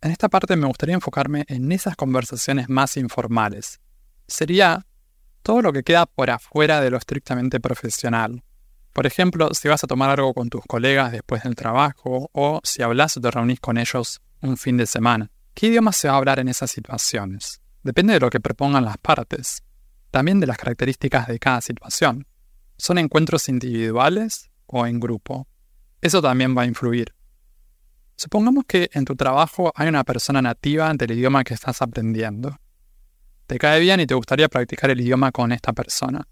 En 0.00 0.10
esta 0.10 0.28
parte 0.28 0.56
me 0.56 0.66
gustaría 0.66 0.94
enfocarme 0.94 1.44
en 1.48 1.70
esas 1.72 1.96
conversaciones 1.96 2.68
más 2.68 2.96
informales. 2.96 3.80
Sería 4.26 4.86
todo 5.42 5.62
lo 5.62 5.72
que 5.72 5.82
queda 5.82 6.06
por 6.06 6.30
afuera 6.30 6.80
de 6.80 6.90
lo 6.90 6.96
estrictamente 6.96 7.60
profesional. 7.60 8.42
Por 8.92 9.06
ejemplo, 9.06 9.50
si 9.52 9.68
vas 9.68 9.84
a 9.84 9.86
tomar 9.86 10.10
algo 10.10 10.32
con 10.32 10.48
tus 10.48 10.64
colegas 10.64 11.12
después 11.12 11.42
del 11.42 11.54
trabajo 11.54 12.30
o 12.32 12.60
si 12.64 12.82
hablas 12.82 13.16
o 13.16 13.20
te 13.20 13.30
reunís 13.30 13.60
con 13.60 13.78
ellos 13.78 14.22
un 14.40 14.56
fin 14.56 14.76
de 14.76 14.86
semana. 14.86 15.30
¿Qué 15.56 15.68
idioma 15.68 15.90
se 15.92 16.06
va 16.06 16.12
a 16.12 16.16
hablar 16.18 16.38
en 16.38 16.48
esas 16.48 16.70
situaciones? 16.70 17.62
Depende 17.82 18.12
de 18.12 18.20
lo 18.20 18.28
que 18.28 18.40
propongan 18.40 18.84
las 18.84 18.98
partes, 18.98 19.62
también 20.10 20.38
de 20.38 20.46
las 20.46 20.58
características 20.58 21.28
de 21.28 21.38
cada 21.38 21.62
situación. 21.62 22.26
¿Son 22.76 22.98
encuentros 22.98 23.48
individuales 23.48 24.50
o 24.66 24.86
en 24.86 25.00
grupo? 25.00 25.48
Eso 26.02 26.20
también 26.20 26.54
va 26.54 26.60
a 26.60 26.66
influir. 26.66 27.14
Supongamos 28.16 28.64
que 28.68 28.90
en 28.92 29.06
tu 29.06 29.16
trabajo 29.16 29.72
hay 29.74 29.88
una 29.88 30.04
persona 30.04 30.42
nativa 30.42 30.92
del 30.92 31.12
idioma 31.12 31.42
que 31.42 31.54
estás 31.54 31.80
aprendiendo. 31.80 32.54
Te 33.46 33.58
cae 33.58 33.80
bien 33.80 34.00
y 34.00 34.06
te 34.06 34.12
gustaría 34.12 34.50
practicar 34.50 34.90
el 34.90 35.00
idioma 35.00 35.32
con 35.32 35.52
esta 35.52 35.72
persona. 35.72 36.28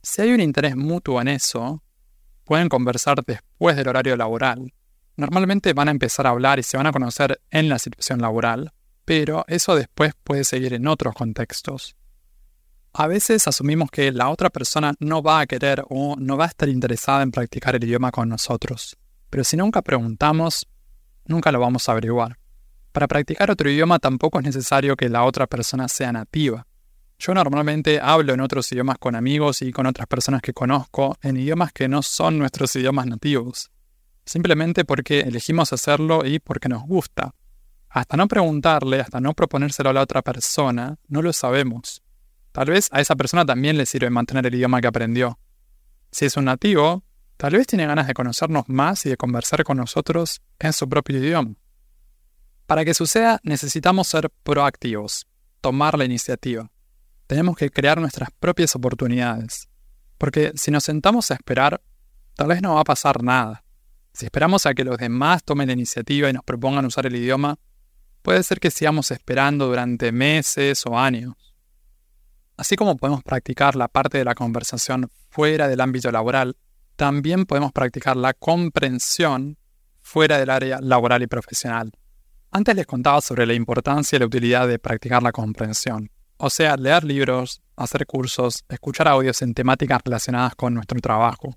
Si 0.00 0.22
hay 0.22 0.30
un 0.30 0.40
interés 0.40 0.76
mutuo 0.76 1.20
en 1.20 1.26
eso, 1.26 1.82
pueden 2.44 2.68
conversar 2.68 3.24
después 3.24 3.74
del 3.74 3.88
horario 3.88 4.16
laboral. 4.16 4.72
Normalmente 5.16 5.72
van 5.72 5.88
a 5.88 5.92
empezar 5.92 6.26
a 6.26 6.30
hablar 6.30 6.58
y 6.58 6.62
se 6.62 6.76
van 6.76 6.86
a 6.86 6.92
conocer 6.92 7.40
en 7.50 7.68
la 7.68 7.78
situación 7.78 8.20
laboral, 8.20 8.72
pero 9.04 9.44
eso 9.46 9.76
después 9.76 10.12
puede 10.24 10.44
seguir 10.44 10.74
en 10.74 10.88
otros 10.88 11.14
contextos. 11.14 11.94
A 12.92 13.06
veces 13.06 13.46
asumimos 13.48 13.90
que 13.90 14.12
la 14.12 14.28
otra 14.28 14.50
persona 14.50 14.94
no 15.00 15.22
va 15.22 15.40
a 15.40 15.46
querer 15.46 15.84
o 15.88 16.16
no 16.16 16.36
va 16.36 16.44
a 16.44 16.48
estar 16.48 16.68
interesada 16.68 17.22
en 17.22 17.30
practicar 17.30 17.74
el 17.74 17.84
idioma 17.84 18.10
con 18.10 18.28
nosotros, 18.28 18.96
pero 19.30 19.44
si 19.44 19.56
nunca 19.56 19.82
preguntamos, 19.82 20.66
nunca 21.26 21.50
lo 21.50 21.60
vamos 21.60 21.88
a 21.88 21.92
averiguar. 21.92 22.38
Para 22.92 23.08
practicar 23.08 23.50
otro 23.50 23.68
idioma 23.68 23.98
tampoco 23.98 24.38
es 24.38 24.44
necesario 24.44 24.96
que 24.96 25.08
la 25.08 25.24
otra 25.24 25.48
persona 25.48 25.88
sea 25.88 26.12
nativa. 26.12 26.66
Yo 27.18 27.34
normalmente 27.34 28.00
hablo 28.00 28.32
en 28.32 28.40
otros 28.40 28.70
idiomas 28.70 28.98
con 28.98 29.16
amigos 29.16 29.62
y 29.62 29.72
con 29.72 29.86
otras 29.86 30.06
personas 30.06 30.42
que 30.42 30.52
conozco 30.52 31.16
en 31.22 31.36
idiomas 31.36 31.72
que 31.72 31.88
no 31.88 32.02
son 32.02 32.38
nuestros 32.38 32.74
idiomas 32.76 33.06
nativos, 33.06 33.70
simplemente 34.24 34.84
porque 34.84 35.20
elegimos 35.20 35.72
hacerlo 35.72 36.24
y 36.24 36.38
porque 36.38 36.68
nos 36.68 36.82
gusta. 36.84 37.34
Hasta 37.88 38.16
no 38.16 38.26
preguntarle, 38.28 39.00
hasta 39.00 39.20
no 39.20 39.34
proponérselo 39.34 39.90
a 39.90 39.92
la 39.92 40.02
otra 40.02 40.22
persona, 40.22 40.96
no 41.08 41.22
lo 41.22 41.32
sabemos. 41.32 42.02
Tal 42.52 42.70
vez 42.70 42.88
a 42.92 43.00
esa 43.00 43.16
persona 43.16 43.44
también 43.44 43.76
le 43.76 43.86
sirve 43.86 44.10
mantener 44.10 44.46
el 44.46 44.54
idioma 44.54 44.80
que 44.80 44.88
aprendió. 44.88 45.38
Si 46.10 46.24
es 46.24 46.36
un 46.36 46.44
nativo, 46.46 47.04
Tal 47.36 47.52
vez 47.52 47.66
tiene 47.66 47.86
ganas 47.86 48.06
de 48.06 48.14
conocernos 48.14 48.68
más 48.68 49.04
y 49.06 49.10
de 49.10 49.16
conversar 49.16 49.64
con 49.64 49.76
nosotros 49.76 50.40
en 50.58 50.72
su 50.72 50.88
propio 50.88 51.18
idioma. 51.18 51.54
Para 52.66 52.84
que 52.84 52.94
suceda, 52.94 53.40
necesitamos 53.42 54.06
ser 54.06 54.30
proactivos, 54.42 55.26
tomar 55.60 55.98
la 55.98 56.04
iniciativa. 56.04 56.70
Tenemos 57.26 57.56
que 57.56 57.70
crear 57.70 58.00
nuestras 58.00 58.30
propias 58.38 58.74
oportunidades. 58.76 59.68
Porque 60.16 60.52
si 60.54 60.70
nos 60.70 60.84
sentamos 60.84 61.30
a 61.30 61.34
esperar, 61.34 61.82
tal 62.34 62.48
vez 62.48 62.62
no 62.62 62.74
va 62.74 62.80
a 62.80 62.84
pasar 62.84 63.22
nada. 63.22 63.63
Si 64.14 64.26
esperamos 64.26 64.64
a 64.64 64.74
que 64.74 64.84
los 64.84 64.96
demás 64.96 65.42
tomen 65.42 65.66
la 65.66 65.72
iniciativa 65.72 66.30
y 66.30 66.32
nos 66.32 66.44
propongan 66.44 66.86
usar 66.86 67.04
el 67.04 67.16
idioma, 67.16 67.58
puede 68.22 68.44
ser 68.44 68.60
que 68.60 68.70
sigamos 68.70 69.10
esperando 69.10 69.66
durante 69.66 70.12
meses 70.12 70.86
o 70.86 70.96
años. 70.96 71.34
Así 72.56 72.76
como 72.76 72.96
podemos 72.96 73.24
practicar 73.24 73.74
la 73.74 73.88
parte 73.88 74.18
de 74.18 74.24
la 74.24 74.36
conversación 74.36 75.10
fuera 75.30 75.66
del 75.66 75.80
ámbito 75.80 76.12
laboral, 76.12 76.56
también 76.94 77.44
podemos 77.44 77.72
practicar 77.72 78.16
la 78.16 78.34
comprensión 78.34 79.58
fuera 80.00 80.38
del 80.38 80.50
área 80.50 80.80
laboral 80.80 81.24
y 81.24 81.26
profesional. 81.26 81.90
Antes 82.52 82.76
les 82.76 82.86
contaba 82.86 83.20
sobre 83.20 83.46
la 83.46 83.54
importancia 83.54 84.14
y 84.14 84.20
la 84.20 84.26
utilidad 84.26 84.68
de 84.68 84.78
practicar 84.78 85.24
la 85.24 85.32
comprensión, 85.32 86.08
o 86.36 86.50
sea, 86.50 86.76
leer 86.76 87.02
libros, 87.02 87.62
hacer 87.74 88.06
cursos, 88.06 88.64
escuchar 88.68 89.08
audios 89.08 89.42
en 89.42 89.54
temáticas 89.54 90.02
relacionadas 90.04 90.54
con 90.54 90.72
nuestro 90.72 91.00
trabajo. 91.00 91.56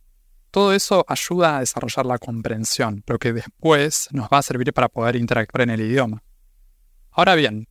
Todo 0.51 0.73
eso 0.73 1.05
ayuda 1.07 1.57
a 1.57 1.60
desarrollar 1.60 2.05
la 2.05 2.17
comprensión, 2.17 3.03
lo 3.05 3.19
que 3.19 3.33
después 3.33 4.07
nos 4.12 4.29
va 4.29 4.39
a 4.39 4.43
servir 4.43 4.73
para 4.73 4.89
poder 4.89 5.15
interactuar 5.15 5.63
en 5.63 5.71
el 5.71 5.81
idioma. 5.81 6.23
Ahora 7.12 7.36
bien, 7.36 7.67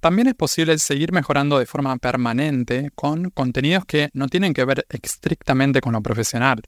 también 0.00 0.28
es 0.28 0.34
posible 0.34 0.78
seguir 0.78 1.12
mejorando 1.12 1.58
de 1.58 1.66
forma 1.66 1.96
permanente 1.96 2.90
con 2.94 3.30
contenidos 3.30 3.84
que 3.84 4.10
no 4.12 4.28
tienen 4.28 4.54
que 4.54 4.64
ver 4.64 4.86
estrictamente 4.88 5.80
con 5.80 5.92
lo 5.92 6.00
profesional. 6.00 6.62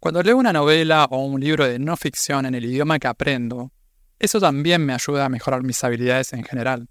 Cuando 0.00 0.22
leo 0.22 0.36
una 0.36 0.52
novela 0.52 1.04
o 1.04 1.24
un 1.24 1.40
libro 1.40 1.66
de 1.66 1.78
no 1.78 1.96
ficción 1.96 2.46
en 2.46 2.54
el 2.54 2.64
idioma 2.64 2.98
que 2.98 3.06
aprendo, 3.06 3.70
eso 4.18 4.40
también 4.40 4.84
me 4.84 4.92
ayuda 4.92 5.26
a 5.26 5.28
mejorar 5.28 5.62
mis 5.62 5.82
habilidades 5.84 6.32
en 6.32 6.42
general, 6.42 6.88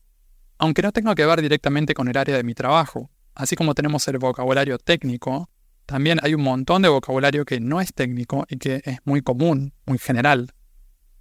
aunque 0.58 0.82
no 0.82 0.92
tenga 0.92 1.16
que 1.16 1.26
ver 1.26 1.42
directamente 1.42 1.94
con 1.94 2.08
el 2.08 2.18
área 2.18 2.38
de 2.38 2.44
mi 2.44 2.54
trabajo. 2.54 3.10
Así 3.36 3.56
como 3.56 3.76
tenemos 3.76 4.08
el 4.08 4.20
vocabulario 4.20 4.78
técnico, 4.78 5.50
también 5.90 6.20
hay 6.22 6.36
un 6.36 6.44
montón 6.44 6.84
de 6.84 6.88
vocabulario 6.88 7.46
que 7.46 7.60
no 7.60 7.82
es 7.82 7.96
técnico 7.96 8.46
y 8.48 8.58
que 8.58 8.80
es 8.86 9.00
muy 9.06 9.24
común, 9.24 9.74
muy 9.88 9.98
general. 9.98 10.54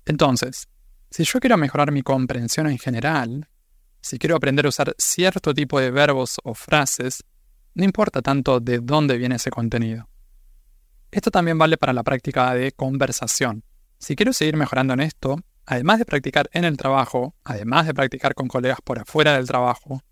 Entonces, 0.05 0.69
si 1.11 1.25
yo 1.25 1.41
quiero 1.41 1.57
mejorar 1.57 1.91
mi 1.91 2.03
comprensión 2.03 2.67
en 2.67 2.77
general, 2.77 3.49
si 4.03 4.19
quiero 4.19 4.37
aprender 4.37 4.67
a 4.67 4.69
usar 4.69 4.95
cierto 4.99 5.55
tipo 5.55 5.81
de 5.81 5.91
verbos 5.91 6.37
o 6.45 6.53
frases, 6.53 7.25
no 7.73 7.83
importa 7.83 8.21
tanto 8.21 8.61
de 8.61 8.81
dónde 8.81 9.17
viene 9.17 9.37
ese 9.37 9.49
contenido. 9.49 10.07
Esto 11.11 11.31
también 11.31 11.57
vale 11.57 11.79
para 11.79 11.95
la 11.95 12.03
práctica 12.03 12.53
de 12.53 12.73
conversación. 12.73 13.65
Si 13.99 14.17
quiero 14.17 14.35
seguir 14.35 14.59
mejorando 14.59 14.93
en 14.93 15.01
esto, 15.01 15.39
además 15.65 15.99
de 15.99 16.05
practicar 16.05 16.51
en 16.53 16.67
el 16.67 16.77
trabajo, 16.77 17.35
además 17.43 17.87
de 17.87 17.95
practicar 17.95 18.35
con 18.35 18.49
colegas 18.49 18.81
por 18.85 18.99
afuera 18.99 19.33
del 19.33 19.47
trabajo, 19.47 20.03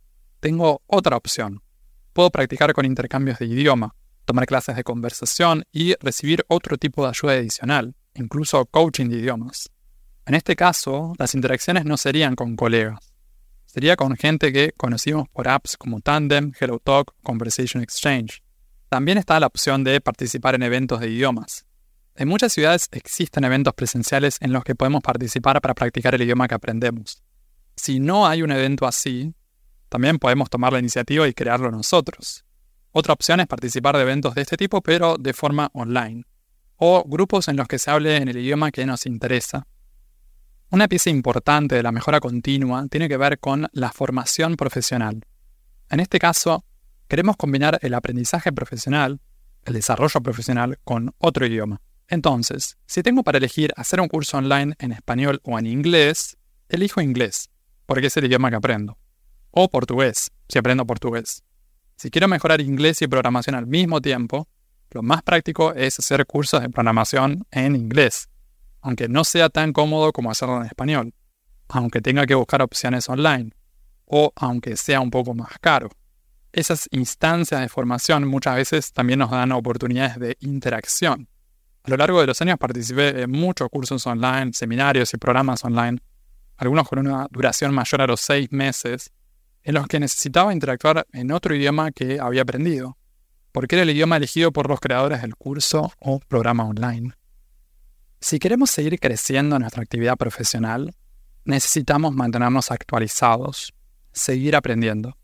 tengo 0.40 0.80
otra 0.86 1.18
opción. 1.18 1.60
Puedo 2.14 2.30
practicar 2.30 2.72
con 2.72 2.86
intercambios 2.86 3.38
de 3.38 3.44
idioma, 3.44 3.94
tomar 4.26 4.46
clases 4.46 4.76
de 4.76 4.84
conversación 4.84 5.64
y 5.72 5.94
recibir 6.00 6.44
otro 6.48 6.76
tipo 6.76 7.02
de 7.04 7.10
ayuda 7.10 7.32
adicional, 7.32 7.94
incluso 8.14 8.66
coaching 8.66 9.08
de 9.08 9.18
idiomas. 9.18 9.70
En 10.26 10.34
este 10.34 10.56
caso, 10.56 11.14
las 11.18 11.34
interacciones 11.34 11.84
no 11.84 11.96
serían 11.96 12.34
con 12.34 12.56
colegas, 12.56 13.14
sería 13.64 13.96
con 13.96 14.16
gente 14.16 14.52
que 14.52 14.72
conocimos 14.76 15.28
por 15.28 15.48
apps 15.48 15.76
como 15.76 16.00
Tandem, 16.00 16.52
HelloTalk, 16.58 17.14
Conversation 17.22 17.82
Exchange. 17.82 18.42
También 18.88 19.18
está 19.18 19.38
la 19.38 19.46
opción 19.46 19.84
de 19.84 20.00
participar 20.00 20.54
en 20.54 20.64
eventos 20.64 21.00
de 21.00 21.08
idiomas. 21.08 21.64
En 22.16 22.28
muchas 22.28 22.52
ciudades 22.54 22.88
existen 22.92 23.44
eventos 23.44 23.74
presenciales 23.74 24.38
en 24.40 24.52
los 24.52 24.64
que 24.64 24.74
podemos 24.74 25.02
participar 25.02 25.60
para 25.60 25.74
practicar 25.74 26.14
el 26.14 26.22
idioma 26.22 26.48
que 26.48 26.54
aprendemos. 26.54 27.22
Si 27.76 28.00
no 28.00 28.26
hay 28.26 28.42
un 28.42 28.50
evento 28.50 28.86
así, 28.86 29.34
también 29.90 30.18
podemos 30.18 30.48
tomar 30.48 30.72
la 30.72 30.78
iniciativa 30.78 31.28
y 31.28 31.34
crearlo 31.34 31.70
nosotros. 31.70 32.45
Otra 32.98 33.12
opción 33.12 33.40
es 33.40 33.46
participar 33.46 33.94
de 33.94 34.04
eventos 34.04 34.34
de 34.34 34.40
este 34.40 34.56
tipo, 34.56 34.80
pero 34.80 35.18
de 35.18 35.34
forma 35.34 35.68
online, 35.74 36.24
o 36.76 37.04
grupos 37.06 37.46
en 37.48 37.56
los 37.56 37.68
que 37.68 37.78
se 37.78 37.90
hable 37.90 38.16
en 38.16 38.26
el 38.26 38.38
idioma 38.38 38.70
que 38.70 38.86
nos 38.86 39.04
interesa. 39.04 39.66
Una 40.70 40.88
pieza 40.88 41.10
importante 41.10 41.74
de 41.74 41.82
la 41.82 41.92
mejora 41.92 42.20
continua 42.20 42.86
tiene 42.88 43.06
que 43.06 43.18
ver 43.18 43.38
con 43.38 43.68
la 43.72 43.92
formación 43.92 44.56
profesional. 44.56 45.20
En 45.90 46.00
este 46.00 46.18
caso, 46.18 46.64
queremos 47.06 47.36
combinar 47.36 47.78
el 47.82 47.92
aprendizaje 47.92 48.50
profesional, 48.50 49.20
el 49.66 49.74
desarrollo 49.74 50.22
profesional, 50.22 50.78
con 50.82 51.14
otro 51.18 51.44
idioma. 51.44 51.82
Entonces, 52.08 52.78
si 52.86 53.02
tengo 53.02 53.22
para 53.22 53.36
elegir 53.36 53.74
hacer 53.76 54.00
un 54.00 54.08
curso 54.08 54.38
online 54.38 54.74
en 54.78 54.92
español 54.92 55.42
o 55.44 55.58
en 55.58 55.66
inglés, 55.66 56.38
elijo 56.70 57.02
inglés, 57.02 57.50
porque 57.84 58.06
es 58.06 58.16
el 58.16 58.24
idioma 58.24 58.48
que 58.48 58.56
aprendo. 58.56 58.96
O 59.50 59.68
portugués, 59.68 60.30
si 60.48 60.58
aprendo 60.58 60.86
portugués. 60.86 61.42
Si 61.96 62.10
quiero 62.10 62.28
mejorar 62.28 62.60
inglés 62.60 63.00
y 63.00 63.08
programación 63.08 63.56
al 63.56 63.66
mismo 63.66 64.02
tiempo, 64.02 64.48
lo 64.90 65.02
más 65.02 65.22
práctico 65.22 65.72
es 65.72 65.98
hacer 65.98 66.26
cursos 66.26 66.60
de 66.60 66.68
programación 66.68 67.46
en 67.50 67.74
inglés, 67.74 68.28
aunque 68.82 69.08
no 69.08 69.24
sea 69.24 69.48
tan 69.48 69.72
cómodo 69.72 70.12
como 70.12 70.30
hacerlo 70.30 70.58
en 70.58 70.66
español, 70.66 71.14
aunque 71.68 72.02
tenga 72.02 72.26
que 72.26 72.34
buscar 72.34 72.62
opciones 72.62 73.08
online. 73.08 73.50
o 74.08 74.32
aunque 74.36 74.76
sea 74.76 75.00
un 75.00 75.10
poco 75.10 75.34
más 75.34 75.58
caro. 75.60 75.90
Esas 76.52 76.88
instancias 76.92 77.60
de 77.60 77.68
formación 77.68 78.24
muchas 78.24 78.54
veces 78.54 78.92
también 78.92 79.18
nos 79.18 79.32
dan 79.32 79.50
oportunidades 79.50 80.20
de 80.20 80.36
interacción. 80.40 81.28
A 81.82 81.90
lo 81.90 81.96
largo 81.96 82.20
de 82.20 82.28
los 82.28 82.40
años 82.40 82.56
participé 82.56 83.22
en 83.22 83.30
muchos 83.32 83.68
cursos 83.68 84.06
online, 84.06 84.52
seminarios 84.52 85.12
y 85.12 85.16
programas 85.16 85.64
online, 85.64 85.98
algunos 86.56 86.88
con 86.88 87.00
una 87.00 87.26
duración 87.32 87.74
mayor 87.74 88.02
a 88.02 88.06
los 88.06 88.20
seis 88.20 88.52
meses, 88.52 89.10
en 89.66 89.74
los 89.74 89.88
que 89.88 89.98
necesitaba 89.98 90.52
interactuar 90.52 91.08
en 91.12 91.32
otro 91.32 91.52
idioma 91.52 91.90
que 91.90 92.20
había 92.20 92.42
aprendido, 92.42 92.96
porque 93.50 93.74
era 93.74 93.82
el 93.82 93.90
idioma 93.90 94.16
elegido 94.16 94.52
por 94.52 94.68
los 94.68 94.78
creadores 94.78 95.22
del 95.22 95.34
curso 95.34 95.92
o 95.98 96.20
programa 96.20 96.64
online. 96.64 97.14
Si 98.20 98.38
queremos 98.38 98.70
seguir 98.70 99.00
creciendo 99.00 99.56
en 99.56 99.62
nuestra 99.62 99.82
actividad 99.82 100.16
profesional, 100.16 100.94
necesitamos 101.44 102.14
mantenernos 102.14 102.70
actualizados, 102.70 103.74
seguir 104.12 104.54
aprendiendo. 104.54 105.18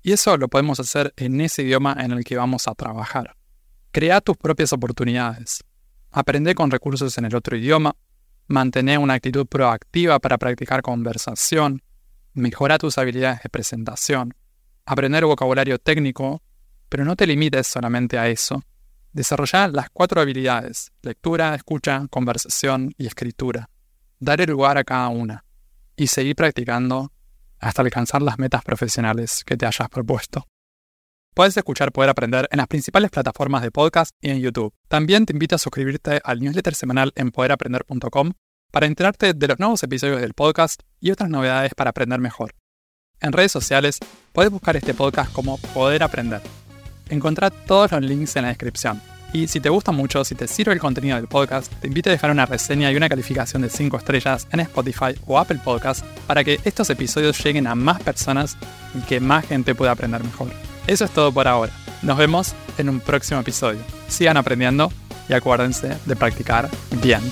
Y 0.00 0.12
eso 0.12 0.38
lo 0.38 0.48
podemos 0.48 0.80
hacer 0.80 1.12
en 1.18 1.42
ese 1.42 1.62
idioma 1.62 1.94
en 1.98 2.12
el 2.12 2.24
que 2.24 2.38
vamos 2.38 2.68
a 2.68 2.74
trabajar. 2.74 3.36
Crea 3.90 4.22
tus 4.22 4.38
propias 4.38 4.72
oportunidades. 4.72 5.62
Aprende 6.10 6.54
con 6.54 6.70
recursos 6.70 7.18
en 7.18 7.26
el 7.26 7.36
otro 7.36 7.58
idioma. 7.58 7.94
Mantén 8.46 8.96
una 8.96 9.14
actitud 9.14 9.46
proactiva 9.46 10.18
para 10.18 10.38
practicar 10.38 10.80
conversación. 10.80 11.82
Mejora 12.34 12.78
tus 12.78 12.96
habilidades 12.96 13.42
de 13.42 13.50
presentación. 13.50 14.34
Aprender 14.86 15.24
vocabulario 15.24 15.78
técnico, 15.78 16.42
pero 16.88 17.04
no 17.04 17.14
te 17.14 17.26
limites 17.26 17.66
solamente 17.66 18.18
a 18.18 18.28
eso. 18.28 18.62
Desarrolla 19.12 19.68
las 19.68 19.90
cuatro 19.90 20.20
habilidades, 20.20 20.92
lectura, 21.02 21.54
escucha, 21.54 22.06
conversación 22.08 22.94
y 22.96 23.06
escritura. 23.06 23.68
Dar 24.18 24.48
lugar 24.48 24.78
a 24.78 24.84
cada 24.84 25.08
una 25.08 25.44
y 25.94 26.06
seguir 26.06 26.34
practicando 26.34 27.12
hasta 27.58 27.82
alcanzar 27.82 28.22
las 28.22 28.38
metas 28.38 28.64
profesionales 28.64 29.44
que 29.44 29.56
te 29.56 29.66
hayas 29.66 29.88
propuesto. 29.90 30.46
Puedes 31.34 31.56
escuchar 31.56 31.92
Poder 31.92 32.10
Aprender 32.10 32.48
en 32.50 32.58
las 32.58 32.66
principales 32.66 33.10
plataformas 33.10 33.62
de 33.62 33.70
podcast 33.70 34.14
y 34.20 34.30
en 34.30 34.40
YouTube. 34.40 34.72
También 34.88 35.26
te 35.26 35.32
invito 35.32 35.56
a 35.56 35.58
suscribirte 35.58 36.20
al 36.24 36.40
newsletter 36.40 36.74
semanal 36.74 37.12
en 37.14 37.30
poderaprender.com 37.30 38.32
para 38.72 38.86
enterarte 38.86 39.34
de 39.34 39.46
los 39.46 39.60
nuevos 39.60 39.82
episodios 39.84 40.20
del 40.20 40.34
podcast 40.34 40.82
y 40.98 41.12
otras 41.12 41.30
novedades 41.30 41.74
para 41.74 41.90
aprender 41.90 42.18
mejor. 42.18 42.54
En 43.20 43.32
redes 43.32 43.52
sociales 43.52 44.00
puedes 44.32 44.50
buscar 44.50 44.76
este 44.76 44.94
podcast 44.94 45.32
como 45.32 45.58
Poder 45.58 46.02
Aprender. 46.02 46.40
Encontrá 47.08 47.50
todos 47.50 47.92
los 47.92 48.02
links 48.02 48.34
en 48.34 48.42
la 48.42 48.48
descripción. 48.48 49.00
Y 49.32 49.46
si 49.48 49.60
te 49.60 49.68
gusta 49.68 49.92
mucho, 49.92 50.24
si 50.24 50.34
te 50.34 50.48
sirve 50.48 50.72
el 50.72 50.80
contenido 50.80 51.16
del 51.16 51.28
podcast, 51.28 51.72
te 51.80 51.86
invito 51.86 52.10
a 52.10 52.12
dejar 52.12 52.30
una 52.30 52.46
reseña 52.46 52.90
y 52.90 52.96
una 52.96 53.08
calificación 53.08 53.62
de 53.62 53.70
5 53.70 53.96
estrellas 53.96 54.48
en 54.50 54.60
Spotify 54.60 55.14
o 55.26 55.38
Apple 55.38 55.60
Podcast 55.62 56.04
para 56.26 56.42
que 56.42 56.60
estos 56.64 56.90
episodios 56.90 57.42
lleguen 57.42 57.66
a 57.66 57.74
más 57.74 58.02
personas 58.02 58.56
y 58.94 59.00
que 59.02 59.20
más 59.20 59.46
gente 59.46 59.74
pueda 59.74 59.92
aprender 59.92 60.22
mejor. 60.24 60.48
Eso 60.86 61.04
es 61.04 61.10
todo 61.12 61.32
por 61.32 61.46
ahora. 61.46 61.72
Nos 62.02 62.18
vemos 62.18 62.54
en 62.76 62.88
un 62.88 63.00
próximo 63.00 63.40
episodio. 63.40 63.80
Sigan 64.08 64.36
aprendiendo 64.36 64.92
y 65.28 65.34
acuérdense 65.34 65.96
de 66.04 66.16
practicar 66.16 66.68
bien. 67.02 67.22